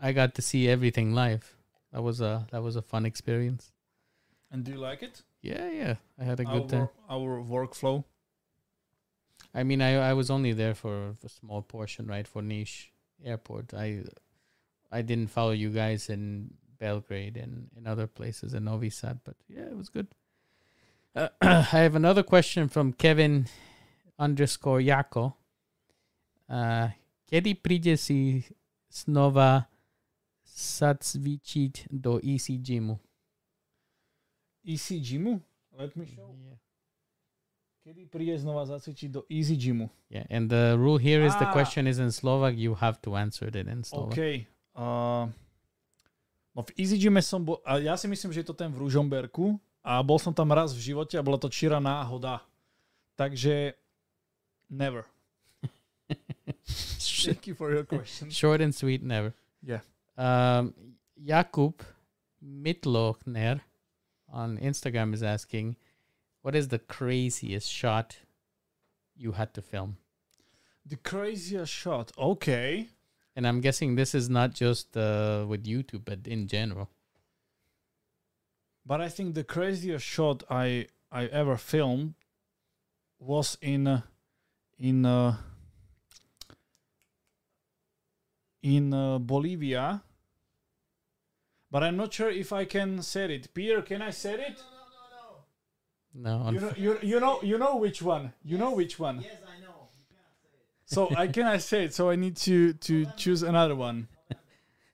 [0.00, 1.44] I got to see everything live.
[1.92, 3.64] That was a that was a fun experience.
[4.50, 5.94] and do you like it Yeah, yeah.
[6.20, 6.88] I had a our, good time.
[7.16, 7.96] our workflow
[9.54, 12.88] I mean, I I was only there for a small portion, right, for Niš
[13.24, 13.74] Airport.
[13.74, 14.04] I
[14.90, 19.36] I didn't follow you guys in Belgrade and in other places in Novi Sad, but
[19.48, 20.08] yeah, it was good.
[21.14, 23.46] Uh, I have another question from Kevin
[24.18, 25.36] underscore Jako.
[26.48, 26.92] Uh,
[27.28, 28.44] kedy príde si
[28.92, 29.68] znova
[30.44, 33.00] sacvičiť do Easy Gymu?
[34.64, 35.40] easy gymu
[35.78, 36.56] let me show Yeah.
[37.82, 39.90] Kedy príde znova zacvičiť do Easy Gymu?
[40.06, 41.54] Yeah, and the rule here is the Ah.
[41.54, 42.54] question is in Slovak.
[42.54, 44.14] You have to answer it in Slovak.
[44.14, 44.46] OK.
[44.78, 45.26] Uh,
[46.54, 48.86] no v Easy Gyme som bol, a ja si myslím, že je to ten v
[48.86, 52.38] Ružomberku a bol som tam raz v živote a bola to číra náhoda.
[53.18, 53.74] Takže
[54.70, 55.02] never.
[57.26, 58.30] Thank you for your question.
[58.30, 59.34] Short and sweet, never.
[59.58, 59.82] Yeah.
[60.14, 60.70] Um,
[61.18, 61.82] Jakub
[62.38, 63.58] Mitlochner
[64.30, 65.74] on Instagram is asking,
[66.42, 68.18] "What is the craziest shot
[69.16, 69.96] you had to film?"
[70.84, 72.12] The craziest shot.
[72.18, 72.88] Okay.
[73.34, 76.90] And I'm guessing this is not just uh, with YouTube, but in general.
[78.84, 82.14] But I think the craziest shot I I ever filmed
[83.18, 84.02] was in uh,
[84.78, 85.36] in uh,
[88.62, 90.02] in uh, Bolivia.
[91.70, 93.54] But I'm not sure if I can say it.
[93.54, 94.62] Peter, can I say it?
[96.14, 98.32] No, You know, you, you know, you know which one.
[98.44, 99.22] You know which one.
[99.22, 99.88] Yes, I know.
[100.84, 101.94] So I cannot say it.
[101.94, 104.08] So I need to to choose another one.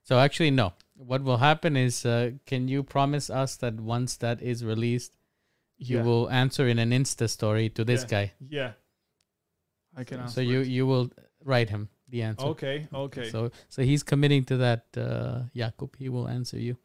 [0.04, 0.72] so actually no.
[0.94, 5.16] What will happen is, uh, can you promise us that once that is released,
[5.76, 6.04] you Yeah.
[6.04, 8.08] will answer in an Insta story to this Yeah.
[8.08, 8.32] guy?
[8.48, 8.72] Yeah.
[9.96, 10.42] I can so answer.
[10.42, 10.68] you it.
[10.68, 11.10] you will
[11.44, 12.46] write him the answer.
[12.46, 12.86] Okay.
[12.92, 13.30] Okay.
[13.30, 15.96] So so he's committing to that, uh, Jakub.
[15.98, 16.76] He will answer you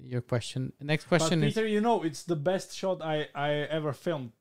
[0.00, 0.72] your question.
[0.80, 4.32] Next but question is Peter, you know, it's the best shot I I ever filmed.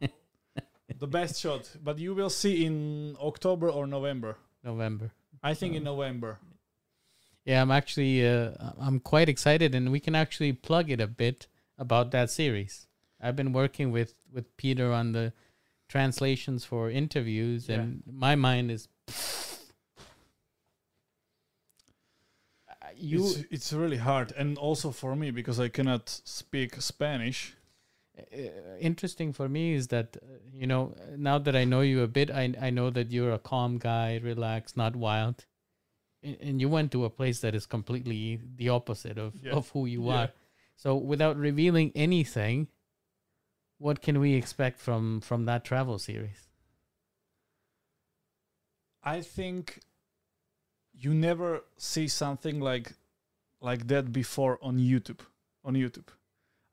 [0.98, 4.36] the best shot, but you will see in October or November.
[4.64, 5.12] November.
[5.42, 5.94] I think in Oh.
[5.94, 6.38] November.
[7.44, 11.46] Yeah, I'm actually uh, I'm quite excited, and we can actually plug it a bit
[11.78, 12.86] about that series.
[13.20, 15.32] I've been working with with Peter on the
[15.88, 17.76] translations for interviews, Yeah.
[17.80, 18.88] and my mind is.
[23.00, 27.54] You it's, it's really hard, and also for me because I cannot speak Spanish.
[28.18, 32.08] uh, interesting for me is that uh, you know now that I know you a
[32.08, 35.46] bit, I I know that you're a calm guy, relaxed, not wild,
[36.22, 39.52] and, and you went to a place that is completely the opposite of Yeah.
[39.52, 40.16] of who you Yeah.
[40.16, 40.30] are.
[40.76, 42.68] So without revealing anything,
[43.78, 46.48] what can we expect from from that travel series?
[49.02, 49.80] I think
[51.00, 52.92] you never see something like
[53.60, 55.20] like that before on YouTube.
[55.64, 56.08] On YouTube,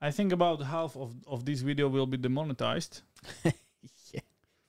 [0.02, 3.02] I think about half of of this video will be demonetized.
[4.14, 4.22] yeah,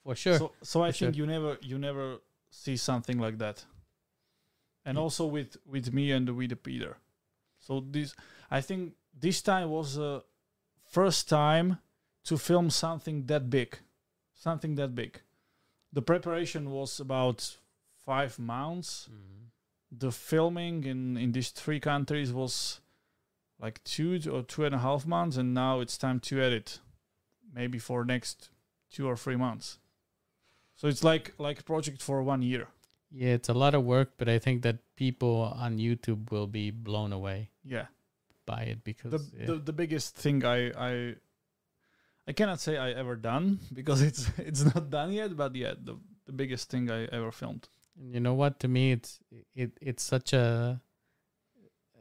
[0.03, 0.37] for sure.
[0.37, 2.17] So so I For think you never you never
[2.49, 3.65] see something like that.
[4.85, 5.03] And Yeah.
[5.03, 6.97] also with with me and with Peter.
[7.59, 8.15] So this
[8.49, 10.23] I think this time was the
[10.89, 11.77] first time
[12.23, 13.79] to film something that big.
[14.33, 15.21] Something that big.
[15.93, 17.57] The preparation was about
[18.07, 19.09] five months.
[19.09, 19.51] Mhm.
[20.03, 22.81] The filming in, in these three countries was
[23.59, 26.79] like two or two and a half months and now it's time to edit.
[27.59, 28.49] Maybe for next
[28.95, 29.79] two or three months.
[30.75, 32.67] So it's like like a project for one year.
[33.11, 36.71] Yeah, it's a lot of work, but I think that people on YouTube will be
[36.71, 37.87] blown away Yeah.
[38.45, 39.45] by it because The, yeah.
[39.47, 40.57] the the biggest thing I
[40.89, 41.15] I
[42.29, 45.95] I cannot say I ever done because it's it's not done yet, but yeah, the
[46.25, 47.69] the biggest thing I ever filmed.
[47.99, 48.59] And you know what?
[48.61, 49.19] To me, it's
[49.55, 50.81] it it's such a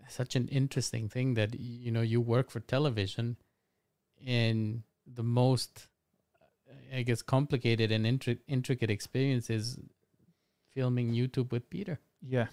[0.09, 3.37] such an interesting thing that you know you work for television,
[4.25, 5.89] and the most,
[6.95, 9.79] I guess, complicated and intri- intricate experience is
[10.75, 11.99] filming YouTube with Peter.
[12.21, 12.47] Yeah.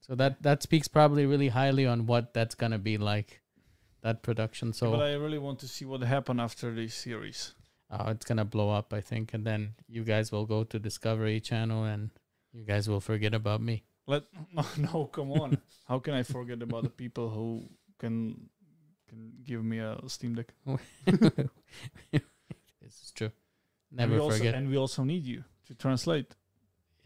[0.00, 3.42] So that that speaks probably really highly on what that's gonna be like,
[4.02, 4.72] that production.
[4.72, 7.54] So but I really want to see what happened after this series.
[7.90, 11.40] uh, it's gonna blow up, I think, and then you guys will go to Discovery
[11.40, 12.10] Channel and
[12.52, 13.84] you guys will forget about me.
[14.06, 15.58] Let no, no come on.
[15.86, 18.48] How can I forget about the people who can
[19.08, 20.52] can give me a Steam Deck?
[22.12, 23.30] this is true.
[23.90, 24.54] and Never also, forget.
[24.54, 26.34] And we also need you to translate.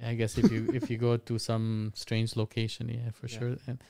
[0.05, 3.39] I guess if you if you go to some strange location, yeah, for Yeah.
[3.39, 3.57] sure.
[3.67, 3.83] And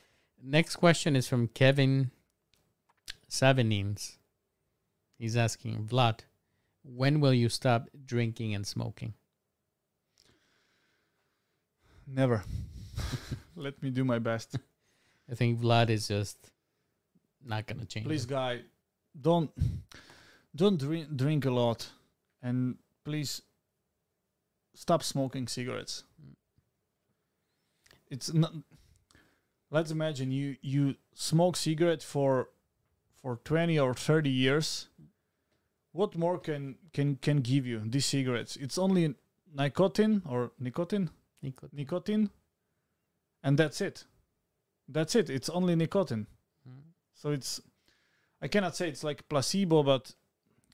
[0.43, 2.11] next question is from Kevin
[3.29, 4.19] Savanines.
[5.19, 6.21] He's asking Vlad,
[6.83, 9.15] when will you stop drinking and smoking?
[12.07, 12.43] Never.
[13.57, 14.57] Let me do my best.
[15.31, 16.39] I think Vlad is just
[17.45, 18.07] not gonna change.
[18.07, 18.31] Please, it.
[18.31, 18.61] guy,
[19.21, 19.51] don't
[20.55, 21.91] don't drink drink a lot,
[22.43, 23.43] and please
[24.75, 26.05] stop smoking cigarettes.
[28.11, 28.53] It's not.
[29.71, 32.49] Let's imagine you you smoke cigarette for
[33.23, 34.89] for twenty or thirty years.
[35.93, 38.57] What more can can can give you these cigarettes?
[38.57, 39.15] It's only
[39.55, 41.11] nicotine or nicotine
[41.43, 41.77] Nicotine.
[41.77, 42.31] nicotine,
[43.43, 44.05] and that's it.
[44.89, 45.31] That's it.
[45.31, 46.27] It's only nicotine.
[46.69, 46.83] Mm.
[47.15, 47.61] So it's
[48.41, 50.15] I cannot say it's like placebo, but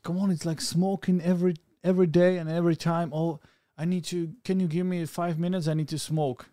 [0.03, 1.55] come on, it's like smoking every
[1.85, 3.13] every day and every time.
[3.13, 3.41] Oh,
[3.77, 4.35] I need to.
[4.45, 5.69] Can you give me five minutes?
[5.69, 6.47] I need to smoke.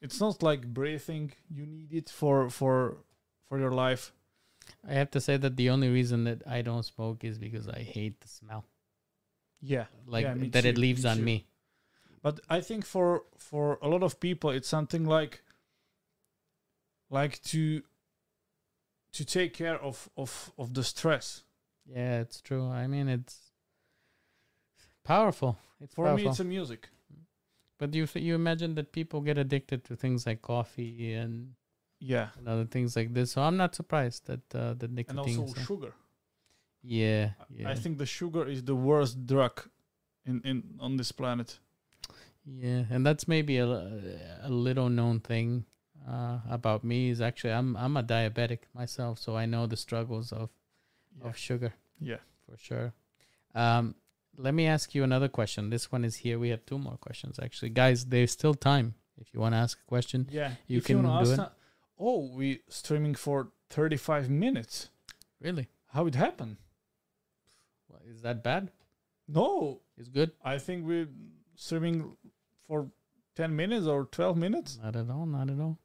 [0.00, 1.32] It's not like breathing.
[1.50, 2.98] You need it for for
[3.48, 4.12] for your life.
[4.86, 7.78] I have to say that the only reason that I don't smoke is because I
[7.80, 8.66] hate the smell,
[9.62, 11.22] Yeah, like Yeah, that it leaves on too.
[11.22, 11.46] me.
[12.22, 15.42] But I think for for a lot of people, it's something like
[17.10, 17.82] like to
[19.12, 21.44] to take care of of of the stress.
[21.86, 22.66] Yeah, it's true.
[22.68, 23.52] I mean, it's
[25.04, 25.56] powerful.
[25.80, 26.24] It's For powerful.
[26.24, 26.88] me, it's a music.
[27.78, 31.54] But you you imagine that people get addicted to things like coffee and,
[32.00, 33.32] Yeah, and other things like this.
[33.32, 35.38] So I'm not surprised that uh, the and nicotine.
[35.38, 35.94] also sugar.
[36.82, 39.68] yeah, I- yeah, I think the sugar is the worst drug
[40.26, 41.58] in, in on this planet.
[42.50, 43.66] Yeah, and that's maybe a,
[44.42, 45.64] a little known thing
[46.08, 50.32] uh, about me is actually I'm I'm a diabetic myself, so I know the struggles
[50.32, 50.48] of
[51.20, 51.28] Yeah.
[51.28, 52.20] of sugar yeah.
[52.46, 52.92] for sure.
[53.54, 53.94] Um,
[54.36, 55.70] let me ask you another question.
[55.70, 56.38] This one is here.
[56.38, 58.06] We have two more questions actually, guys.
[58.06, 60.28] There's still time if you want to ask a question.
[60.30, 60.52] Yeah.
[60.68, 61.48] You If can wanna do it.
[61.98, 64.90] oh, we streaming for 35 minutes.
[65.40, 65.66] Really?
[65.92, 66.56] How it happened?
[67.88, 68.70] Well, is that bad?
[69.26, 70.30] No, It's good.
[70.42, 71.08] I think we're
[71.56, 72.16] streaming
[72.68, 72.90] for
[73.36, 74.78] 10 minutes or 12 minutes.
[74.82, 75.26] Not at all.
[75.26, 75.78] Not at all.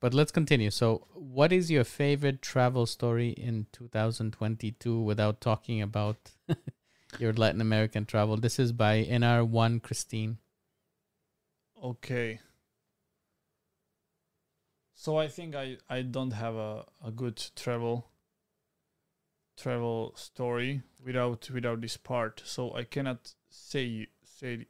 [0.00, 0.70] But let's continue.
[0.70, 6.32] So, what is your favorite travel story in 2022 without talking about
[7.18, 8.36] your Latin American travel?
[8.38, 10.38] This is by NR1 Christine.
[11.82, 12.40] Okay.
[14.94, 18.06] So I think I, I don't have a, a good travel
[19.56, 22.42] travel story without without this part.
[22.44, 24.66] So I cannot say say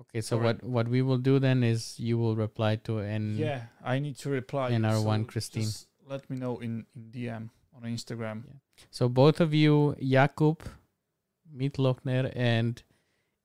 [0.00, 3.62] Okay, so what what we will do then is you will reply to and yeah,
[3.84, 4.68] I need to reply.
[4.70, 5.62] you, NR1 so Christine.
[5.62, 8.44] just let me know in, in DM on Instagram.
[8.90, 10.60] So both of you, Jakub,
[11.54, 12.82] Mietlochner, and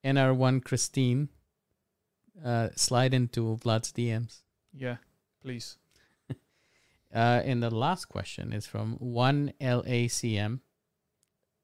[0.03, 1.29] NR1 Christine,
[2.43, 4.41] uh, slide into Vlad's DMs.
[4.73, 4.97] Yeah,
[5.41, 5.77] please.
[7.13, 10.61] Uh, and the last question is from one LACM,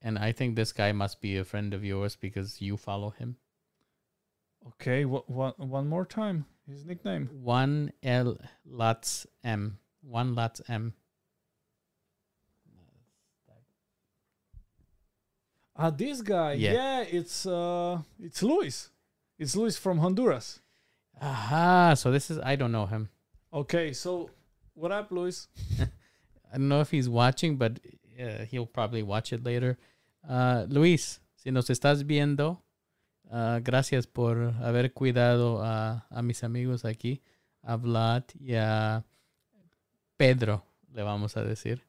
[0.01, 3.37] and I think this guy must be a friend of yours because you follow him.
[4.67, 6.45] Okay, what one one more time.
[6.69, 7.29] His nickname.
[7.41, 8.37] One L
[8.69, 9.79] Lats M.
[10.01, 10.93] One Lats M.
[15.75, 16.53] Ah, this guy.
[16.53, 16.73] Yeah.
[16.73, 18.89] Yeah, it's uh it's Luis.
[19.37, 20.59] It's Luis from Honduras.
[21.21, 21.93] Aha!
[21.95, 23.09] So this is I don't know him.
[23.53, 24.29] Okay, so
[24.73, 25.47] what up, Luis?
[25.79, 27.79] I don't know if he's watching, but
[28.21, 29.77] uh, he'll probably watch it later.
[30.27, 32.57] Uh, Luis, si nos estás viendo,
[33.31, 37.21] uh, gracias por haber cuidado a, a mis amigos aquí,
[37.63, 39.03] a Vlad y a
[40.17, 40.63] Pedro,
[40.93, 41.81] le vamos a decir.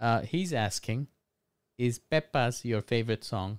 [0.00, 1.06] Uh, he's asking,
[1.78, 3.58] is Pepas your favorite song?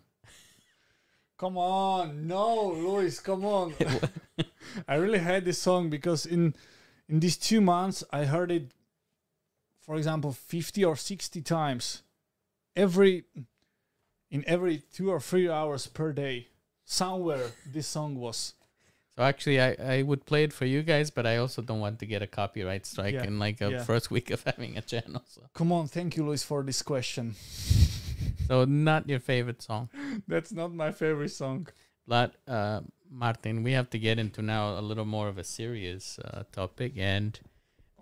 [1.37, 3.73] Come on, no, Luis, come on.
[4.87, 6.53] I really hate this song because in
[7.09, 8.75] in these two months I heard it,
[9.81, 12.03] for example, fifty or sixty times,
[12.75, 13.23] every
[14.29, 16.47] in every two or three hours per day.
[16.91, 18.53] Somewhere this song was.
[19.15, 21.99] So actually, I, I would play it for you guys, but I also don't want
[21.99, 23.83] to get a copyright strike Yeah, in like a yeah.
[23.83, 25.23] first week of having a channel.
[25.25, 27.35] So, Come on, thank you, Luis, for this question.
[28.47, 29.89] so not your favorite song.
[30.27, 31.67] That's not my favorite song.
[32.07, 36.19] But uh, Martin, we have to get into now a little more of a serious
[36.19, 36.93] uh, topic.
[36.97, 37.39] And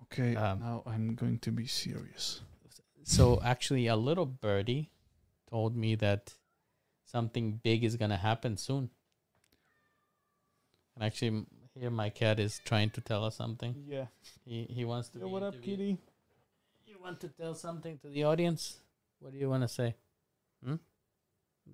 [0.06, 2.42] Okay, Um, now I'm going to be serious.
[3.04, 4.90] so, actually, a little birdie
[5.50, 6.34] told me that
[7.12, 8.90] something big is going to happen soon.
[10.96, 11.46] And actually,
[11.80, 13.76] here my cat is trying to tell us something.
[13.88, 14.06] Yeah.
[14.46, 15.20] He, he wants to.
[15.20, 15.98] Yo, what up, kitty?
[16.86, 18.78] You want to tell something to the audience?
[19.20, 19.96] What do you want to say?
[20.64, 20.76] Hmm?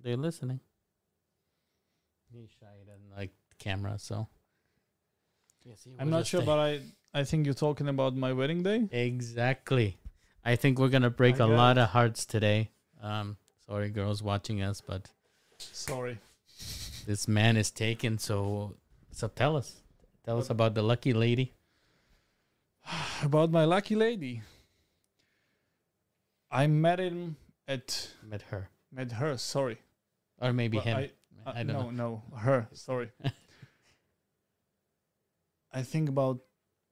[0.02, 0.60] They're listening.
[2.32, 4.28] He's shy, he doesn't like the camera, so.
[5.64, 6.80] Yes, he I'm not sure, but I
[7.14, 8.88] I think you're talking about my wedding day.
[8.92, 9.98] Exactly.
[10.44, 11.80] I think we're gonna break I a lot it.
[11.80, 12.70] of hearts today.
[13.02, 15.10] Um, sorry, girls watching us, but
[15.58, 16.18] Sorry.
[17.06, 18.18] this man is taken.
[18.18, 18.74] So,
[19.12, 19.82] so tell us,
[20.24, 21.52] tell us about the lucky lady.
[23.22, 24.42] About my lucky lady.
[26.50, 27.36] I met him
[27.66, 29.36] at Met her, met her.
[29.38, 29.78] Sorry.
[30.40, 30.96] or maybe Well, him.
[31.44, 31.90] I, uh, don't no, know.
[31.90, 32.68] no, her.
[32.72, 33.10] Sorry.
[35.72, 36.38] I think about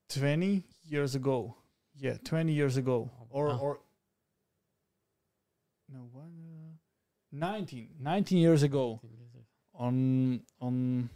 [0.08, 1.54] twenty years ago.
[1.96, 3.58] Yeah, twenty years ago, Oh, or wow.
[3.58, 3.78] or
[5.92, 6.24] no, what?
[7.34, 9.00] Uh, 19, 19 years ago.
[9.74, 11.10] On on.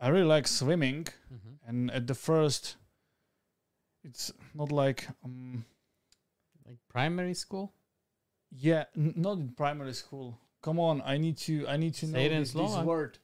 [0.00, 1.58] I really like swimming, Mhm.
[1.66, 2.76] and at the first,
[4.04, 5.64] it's not like um
[6.66, 7.72] Like primary school.
[8.50, 10.34] Yeah, n- not in primary school.
[10.60, 12.84] Come on, I need to I need to Say know it in this, this Slovak.
[12.86, 13.18] word.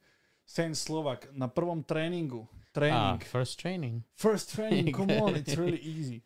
[0.45, 1.27] Say in Slovak.
[1.35, 2.47] Na prvom tréningu.
[2.47, 3.19] Ah, Training.
[3.27, 4.03] first training.
[4.15, 4.93] First training.
[4.95, 6.23] Come on, it's really easy.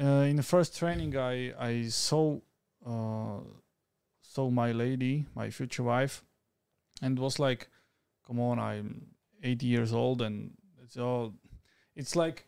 [0.00, 2.40] Uh, in the first training, I I saw
[2.86, 3.40] uh,
[4.22, 6.24] saw my lady, my future wife,
[7.02, 7.68] and was like,
[8.26, 10.52] come on, I'm 80 years old, and
[10.82, 11.34] it's all.
[11.96, 12.46] It's like.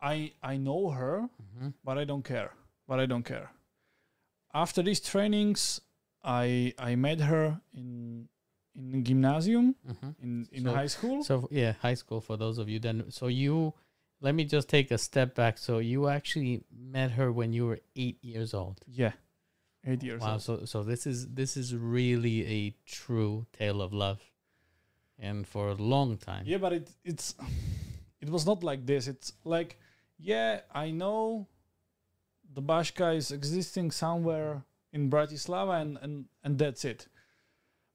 [0.00, 1.74] I I know her, Mhm.
[1.84, 2.52] but I don't care.
[2.86, 3.50] But I don't care.
[4.54, 5.80] After these trainings,
[6.22, 8.28] I I met her in
[8.74, 10.14] in gymnasium Mhm.
[10.22, 11.24] in in So- high school.
[11.24, 13.10] So yeah, high school for those of you then.
[13.10, 13.74] So you,
[14.20, 15.58] let me just take a step back.
[15.58, 18.80] So you actually met her when you were eight years old.
[18.86, 19.12] yeah,
[19.86, 20.32] eight years Wow.
[20.32, 20.42] old.
[20.42, 24.20] So so this is this is really a true tale of love,
[25.18, 26.44] and for a long time.
[26.46, 27.34] Yeah, but it it's
[28.20, 29.06] it was not like this.
[29.08, 29.78] It's like
[30.18, 31.46] yeah, I know
[32.54, 37.06] the Bashka is existing somewhere in Bratislava, and and and that's it.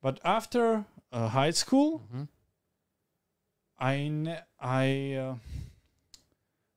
[0.01, 2.27] But after uh, high school, Mhm.
[3.79, 5.35] I ne- I uh,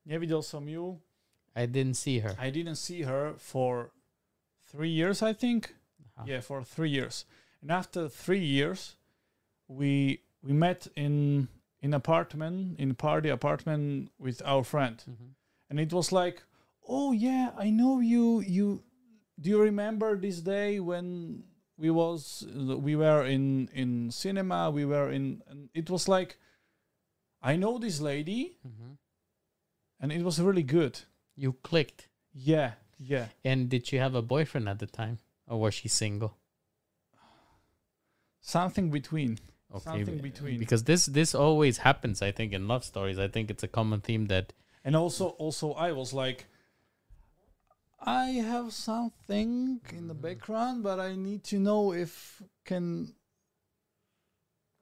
[0.07, 0.99] nevidel som ju.
[1.57, 2.35] I didn't see her.
[2.39, 3.91] I didn't see her for
[4.71, 5.75] three years, I think.
[6.17, 6.25] Wow.
[6.27, 7.25] Yeah, for three years.
[7.63, 8.97] And after three years,
[9.69, 11.49] we we met in
[11.81, 15.35] in apartment in party apartment with our friend, Mhm.
[15.71, 16.43] and it was like,
[16.89, 18.41] oh yeah, I know you.
[18.41, 18.83] You
[19.41, 21.43] do you remember this day when
[21.79, 22.47] we was
[22.83, 24.71] we were in in cinema?
[24.71, 25.43] We were in.
[25.49, 26.39] And it was like,
[27.43, 28.97] I know this lady, Mhm.
[30.01, 31.01] And it was really good.
[31.35, 32.09] You clicked.
[32.33, 33.27] Yeah, yeah.
[33.45, 36.37] And did she have a boyfriend at the time, or was she single?
[38.41, 39.39] Something between.
[39.75, 40.59] Okay, Something between.
[40.59, 42.23] Because this this always happens.
[42.23, 43.19] I think in love stories.
[43.19, 44.53] I think it's a common theme that
[44.85, 46.47] And also, also, I was like,
[47.99, 50.23] I have something in the mm.
[50.23, 53.15] background, but I need to know if can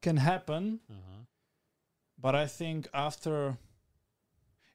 [0.03, 0.81] can happen.
[0.91, 1.25] Uh-huh.
[2.19, 3.57] But I think after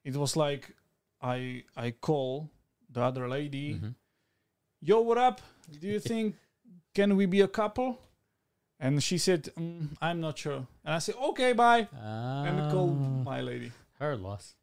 [0.04, 0.74] it was like
[1.22, 2.50] I I call
[2.88, 3.94] the other lady, Mhm.
[4.80, 5.40] yo, what up?
[5.80, 6.36] Do you think
[6.94, 7.98] can we be a couple?
[8.82, 10.66] And she said, mm, I'm not sure.
[10.84, 11.86] And I said, okay, bye.
[11.92, 13.70] And I called Ah, my lady.
[13.98, 14.54] her loss.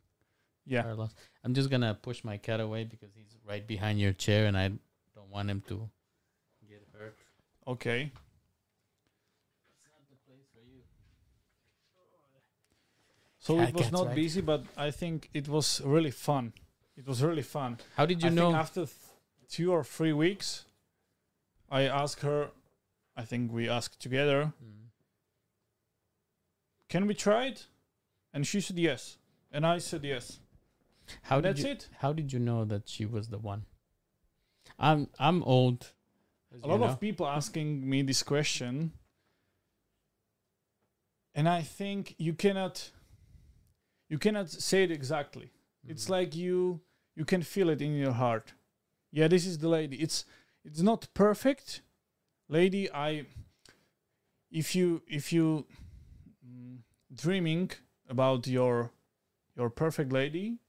[0.66, 0.82] Yeah.
[0.84, 1.14] Her loss.
[1.44, 4.70] I'm just gonna push my cat away because he's right behind your chair, and I
[5.16, 5.88] don't want him to
[6.68, 7.16] get hurt.
[7.68, 8.12] Okay.
[9.72, 10.82] It's not the place for you.
[13.48, 14.16] So it was not right?
[14.16, 16.54] busy, but I think it was really fun.
[16.98, 17.78] It was really fun.
[17.96, 18.54] How did you I know?
[18.54, 18.96] after th-
[19.48, 20.66] two or three weeks,
[21.70, 22.52] I asked her.
[23.16, 24.90] I think we asked together, Mm.
[26.90, 27.68] "Can we try it?"
[28.34, 29.18] And she said yes,
[29.52, 30.40] and I said yes.
[31.24, 31.72] How And did that's you?
[31.72, 31.90] it.
[32.02, 33.66] How did you know that she was the one?
[34.78, 35.94] I'm I'm old.
[36.64, 36.88] A lot know.
[36.88, 38.92] of people asking me this question,
[41.34, 42.92] and I think you cannot.
[44.10, 45.52] You cannot say it exactly.
[45.86, 46.10] It's Mhm.
[46.10, 46.82] like you
[47.16, 48.54] you can feel it in your heart.
[49.12, 49.98] Yeah, this is the lady.
[50.02, 50.26] It's
[50.64, 51.82] it's not perfect,
[52.48, 52.90] lady.
[52.92, 53.26] I
[54.52, 55.66] if you if you
[56.46, 56.80] mm,
[57.14, 57.72] dreaming
[58.08, 58.92] about your
[59.56, 60.60] your perfect lady,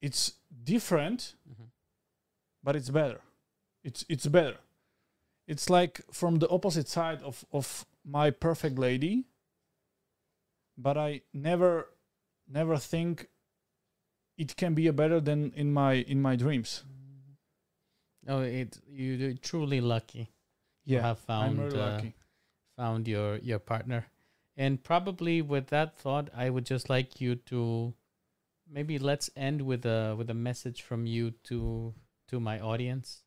[0.00, 0.34] it's
[0.64, 1.70] different, Mhm.
[2.62, 3.20] but it's better.
[3.82, 4.58] It's it's better.
[5.46, 9.26] It's like from the opposite side of of my perfect lady,
[10.82, 11.88] but I never
[12.48, 13.28] never think
[14.36, 16.84] it can be a better than in my in my dreams.
[18.26, 20.32] Oh, it you you're truly lucky.
[20.84, 22.02] Yeah, have found really uh,
[22.76, 24.06] found your your partner,
[24.56, 27.94] and probably with that thought, I would just like you to
[28.68, 31.94] maybe let's end with a with a message from you to
[32.28, 33.22] to my audience.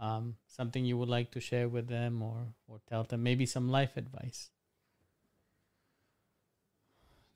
[0.00, 3.68] Um, something you would like to share with them, or or tell them maybe some
[3.70, 4.50] life advice.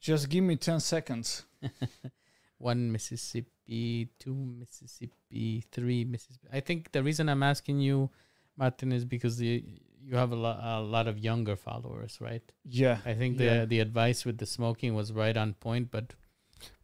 [0.07, 1.43] Just give me ten seconds.
[2.59, 6.47] One Mississippi, two Mississippi, three Mississippi.
[6.53, 8.09] I think the reason I'm asking you,
[8.57, 9.63] Martin, is because you
[10.01, 12.53] you have a lot a lot of younger followers, right?
[12.65, 13.61] Yeah, I think Yeah.
[13.63, 16.15] the the advice with the smoking was right on point, but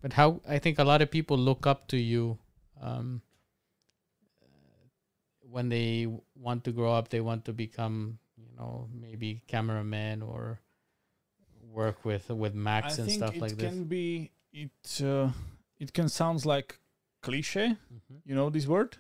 [0.01, 2.39] but how I think a lot of people look up to you
[2.81, 3.23] um,
[5.41, 7.09] when they want to grow up.
[7.09, 10.61] They want to become, you know, maybe cameraman or
[11.73, 13.65] work with with Markiza and stuff like this.
[13.65, 15.03] It can be it.
[15.03, 15.31] Uh,
[15.79, 16.79] it can sounds like
[17.23, 17.77] cliche.
[17.93, 18.21] Mhm.
[18.25, 18.97] You know this word?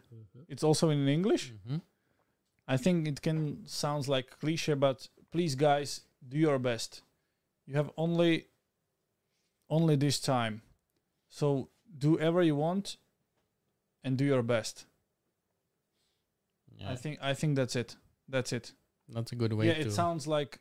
[0.48, 1.52] It's also in English.
[1.52, 1.80] Mhm.
[2.66, 7.02] I think it can sounds like cliche, but please, guys, do your best.
[7.66, 8.46] You have only
[9.68, 10.62] only this time,
[11.28, 11.68] so
[11.98, 12.96] do whatever you want,
[14.04, 14.86] and do your best.
[16.78, 17.96] Yeah, I think I think that's it.
[18.28, 18.72] That's it.
[19.08, 20.60] that's a good way yeah, it sounds like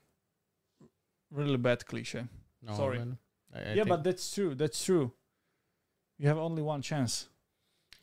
[1.32, 2.26] really bad cliche.
[2.62, 3.00] no, sorry.
[3.00, 4.56] but I, I yeah, but that's true.
[4.56, 5.12] That's true.
[6.18, 7.30] You have only one chance.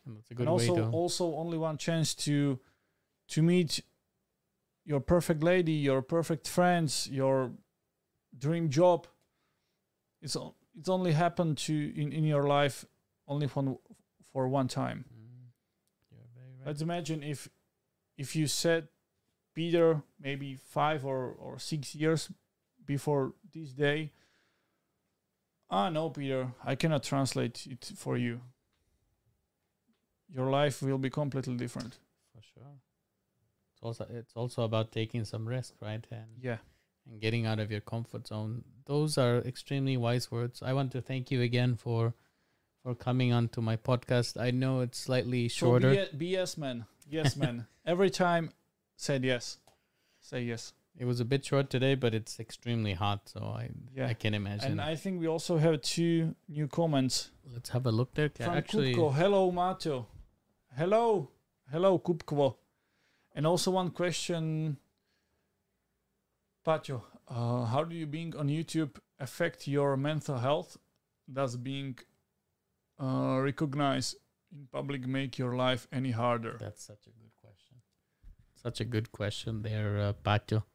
[0.05, 0.89] that's a good and also way to.
[0.89, 2.59] also only one chance to
[3.29, 3.81] to meet
[4.85, 7.51] your perfect lady your perfect friends your
[8.37, 9.07] dream job
[10.21, 10.35] it's
[10.77, 12.85] it's only happened to in, in your life
[13.27, 13.77] only for,
[14.33, 15.51] for one time Mm.
[16.11, 16.65] Right.
[16.67, 17.49] let's imagine if
[18.17, 18.87] if you said
[19.53, 22.31] peter maybe five or or six years
[22.93, 24.11] before this day
[25.69, 28.41] ah no peter i cannot translate it for you
[30.33, 31.93] your life will be completely different
[32.33, 32.73] For sure.
[33.73, 36.05] It's also it's also about taking some risk, right?
[36.11, 36.57] And yeah
[37.09, 38.63] and getting out of your comfort zone.
[38.85, 40.61] Those are extremely wise words.
[40.61, 42.13] I want to thank you again for
[42.83, 44.39] for coming on to my podcast.
[44.39, 45.93] I know it's slightly shorter.
[45.95, 46.85] So be, a- be yes man.
[47.09, 47.65] Yes man.
[47.85, 48.51] Every time
[48.95, 49.57] said yes.
[50.21, 50.73] Say yes.
[50.97, 54.07] It was a bit short today, but it's extremely hot, so I Yeah.
[54.07, 54.71] I can imagine.
[54.71, 58.29] And I think we also have two new comments Let's have a look there.
[58.29, 59.13] From Actually, Kupko.
[59.13, 60.07] Hello Mato.
[60.75, 61.29] Hello.
[61.71, 62.57] Hello, Kupko.
[63.33, 64.77] And also one question,
[66.63, 67.03] Pacho.
[67.27, 70.77] Uh, how do you being on YouTube affect your mental health?
[71.31, 71.97] Does being
[72.99, 74.15] uh, recognized
[74.51, 76.57] in public make your life any harder?
[76.59, 77.77] That's such a good question.
[78.55, 80.65] Such a good question there, uh, Pacho.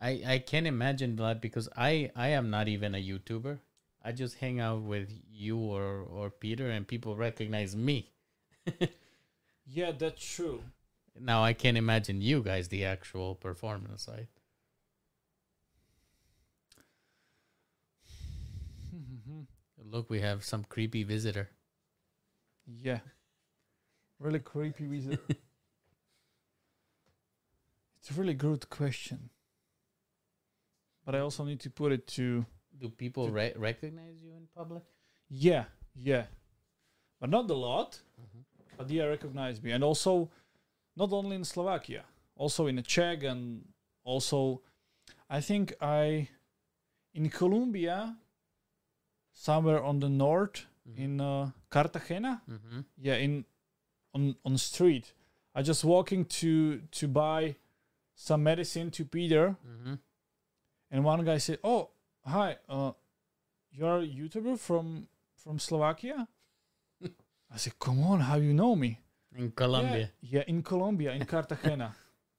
[0.00, 3.60] I I can imagine that because I I am not even a YouTuber.
[4.02, 8.10] I just hang out with you or or Peter, and people recognize me.
[9.66, 10.64] Yeah, that's true.
[11.20, 14.26] Now I can't imagine you guys the actual performance, right?
[19.78, 21.50] Look, we have some creepy visitor.
[22.66, 23.00] yeah.
[24.20, 25.20] Really creepy visitor.
[27.98, 29.30] it's a really good question.
[31.04, 32.44] But I also need to put it to
[32.80, 34.82] Do people To- re- recognize you in public?
[35.28, 36.26] yeah, yeah.
[37.20, 38.00] But not a lot.
[38.78, 39.72] but yeah, recognize me.
[39.72, 40.30] And also,
[40.96, 42.04] not only in Slovakia,
[42.36, 43.68] also in Czech, and
[44.04, 44.62] also,
[45.28, 46.28] I think I,
[47.12, 48.16] in Colombia,
[49.32, 52.80] somewhere on the north in uh, Cartagena, Mm-hmm.
[52.98, 53.44] yeah, in
[54.14, 55.12] on on street,
[55.54, 57.56] I just walking to to buy
[58.14, 59.94] some medicine to Peter, Mm-hmm.
[60.90, 61.90] And one guy said, "Oh,
[62.24, 62.92] hi, uh,
[63.70, 66.28] you're a YouTuber from from Slovakia."
[67.52, 69.00] I said, "Come on, how you know me?"
[69.36, 70.10] In Colombia.
[70.20, 71.94] Yeah, yeah in Colombia, in Cartagena.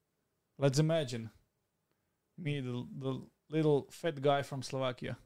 [0.58, 1.32] Let's imagine
[2.42, 5.18] me, the, the little fat guy from Slovakia.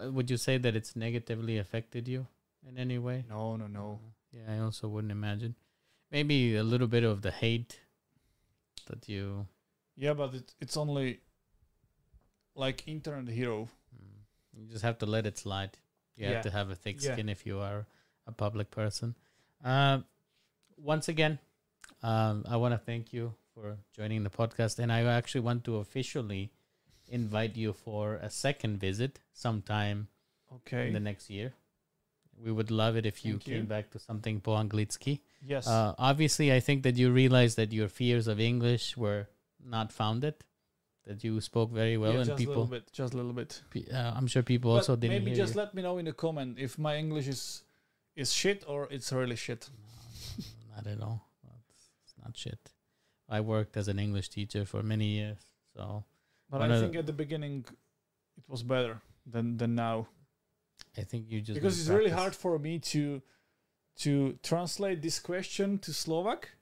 [0.00, 2.26] Uh, Would you say that it's negatively affected you
[2.66, 3.24] in any way?
[3.28, 4.00] No, no, no.
[4.32, 5.54] Yeah, I also wouldn't imagine.
[6.10, 7.80] Maybe a little bit of the hate
[8.88, 9.46] that you.
[9.96, 11.20] Yeah, but it, it's only
[12.54, 13.68] like internet hero.
[13.94, 14.18] Mm,
[14.60, 15.78] You just have to let it slide.
[16.16, 16.32] You Yeah.
[16.34, 17.12] have to have a thick Yeah.
[17.14, 17.86] skin if you are
[18.26, 19.14] a public person.
[19.64, 20.02] Uh,
[20.76, 21.38] once again,
[22.02, 25.76] um, I want to thank you for joining the podcast, and I actually want to
[25.76, 26.50] officially
[27.08, 30.08] invite you for a second visit sometime
[30.52, 30.88] Okay.
[30.88, 31.54] in the next year.
[32.36, 33.68] We would love it if you Thank came you.
[33.68, 35.20] back to something po anglicky.
[35.42, 35.66] yes.
[35.66, 39.28] Uh, obviously, I think that you realized that your fears of English were
[39.62, 40.34] not founded.
[41.10, 42.54] That you spoke very well, yeah, and just a people.
[42.54, 42.84] little bit.
[42.92, 43.60] Just a little bit.
[43.92, 45.62] Uh, I'm sure people But also didn't maybe just you.
[45.62, 47.64] let me know in the comment if my English is
[48.14, 49.68] is shit or it's really shit.
[50.70, 51.26] Not at all.
[52.06, 52.62] It's, not shit.
[53.28, 55.42] I worked as an English teacher for many years,
[55.74, 56.04] so
[56.48, 57.66] But I think at the beginning
[58.38, 60.06] it was better than than now
[60.96, 63.20] I think you just because it's really hard for me to
[64.06, 66.54] to translate this question to Slovak.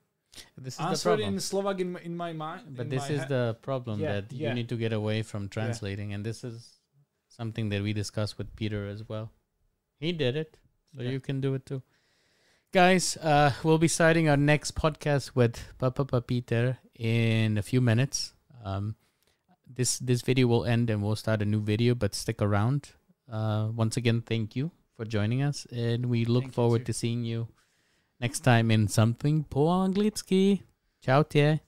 [0.56, 2.76] This is the Answer in Slovak in my, in my mind.
[2.76, 6.24] But this is the problem Yeah, that you need to get away from translating, and
[6.24, 6.78] this is
[7.28, 9.32] something that we discussed with Peter as well.
[9.98, 10.58] He did it,
[10.94, 11.10] so Yeah.
[11.10, 11.82] you can do it too.
[12.72, 18.34] Guys, uh, we'll be starting our next podcast with Papa Peter in a few minutes.
[18.62, 18.94] Um,
[19.66, 22.92] this this video will end and we'll start a new video, but stick around.
[23.30, 27.24] Uh, once again, thank you for joining us, and we look Thank forward to seeing
[27.24, 27.48] you
[28.20, 29.88] next time in something po.
[31.00, 31.60] Ciao, tie.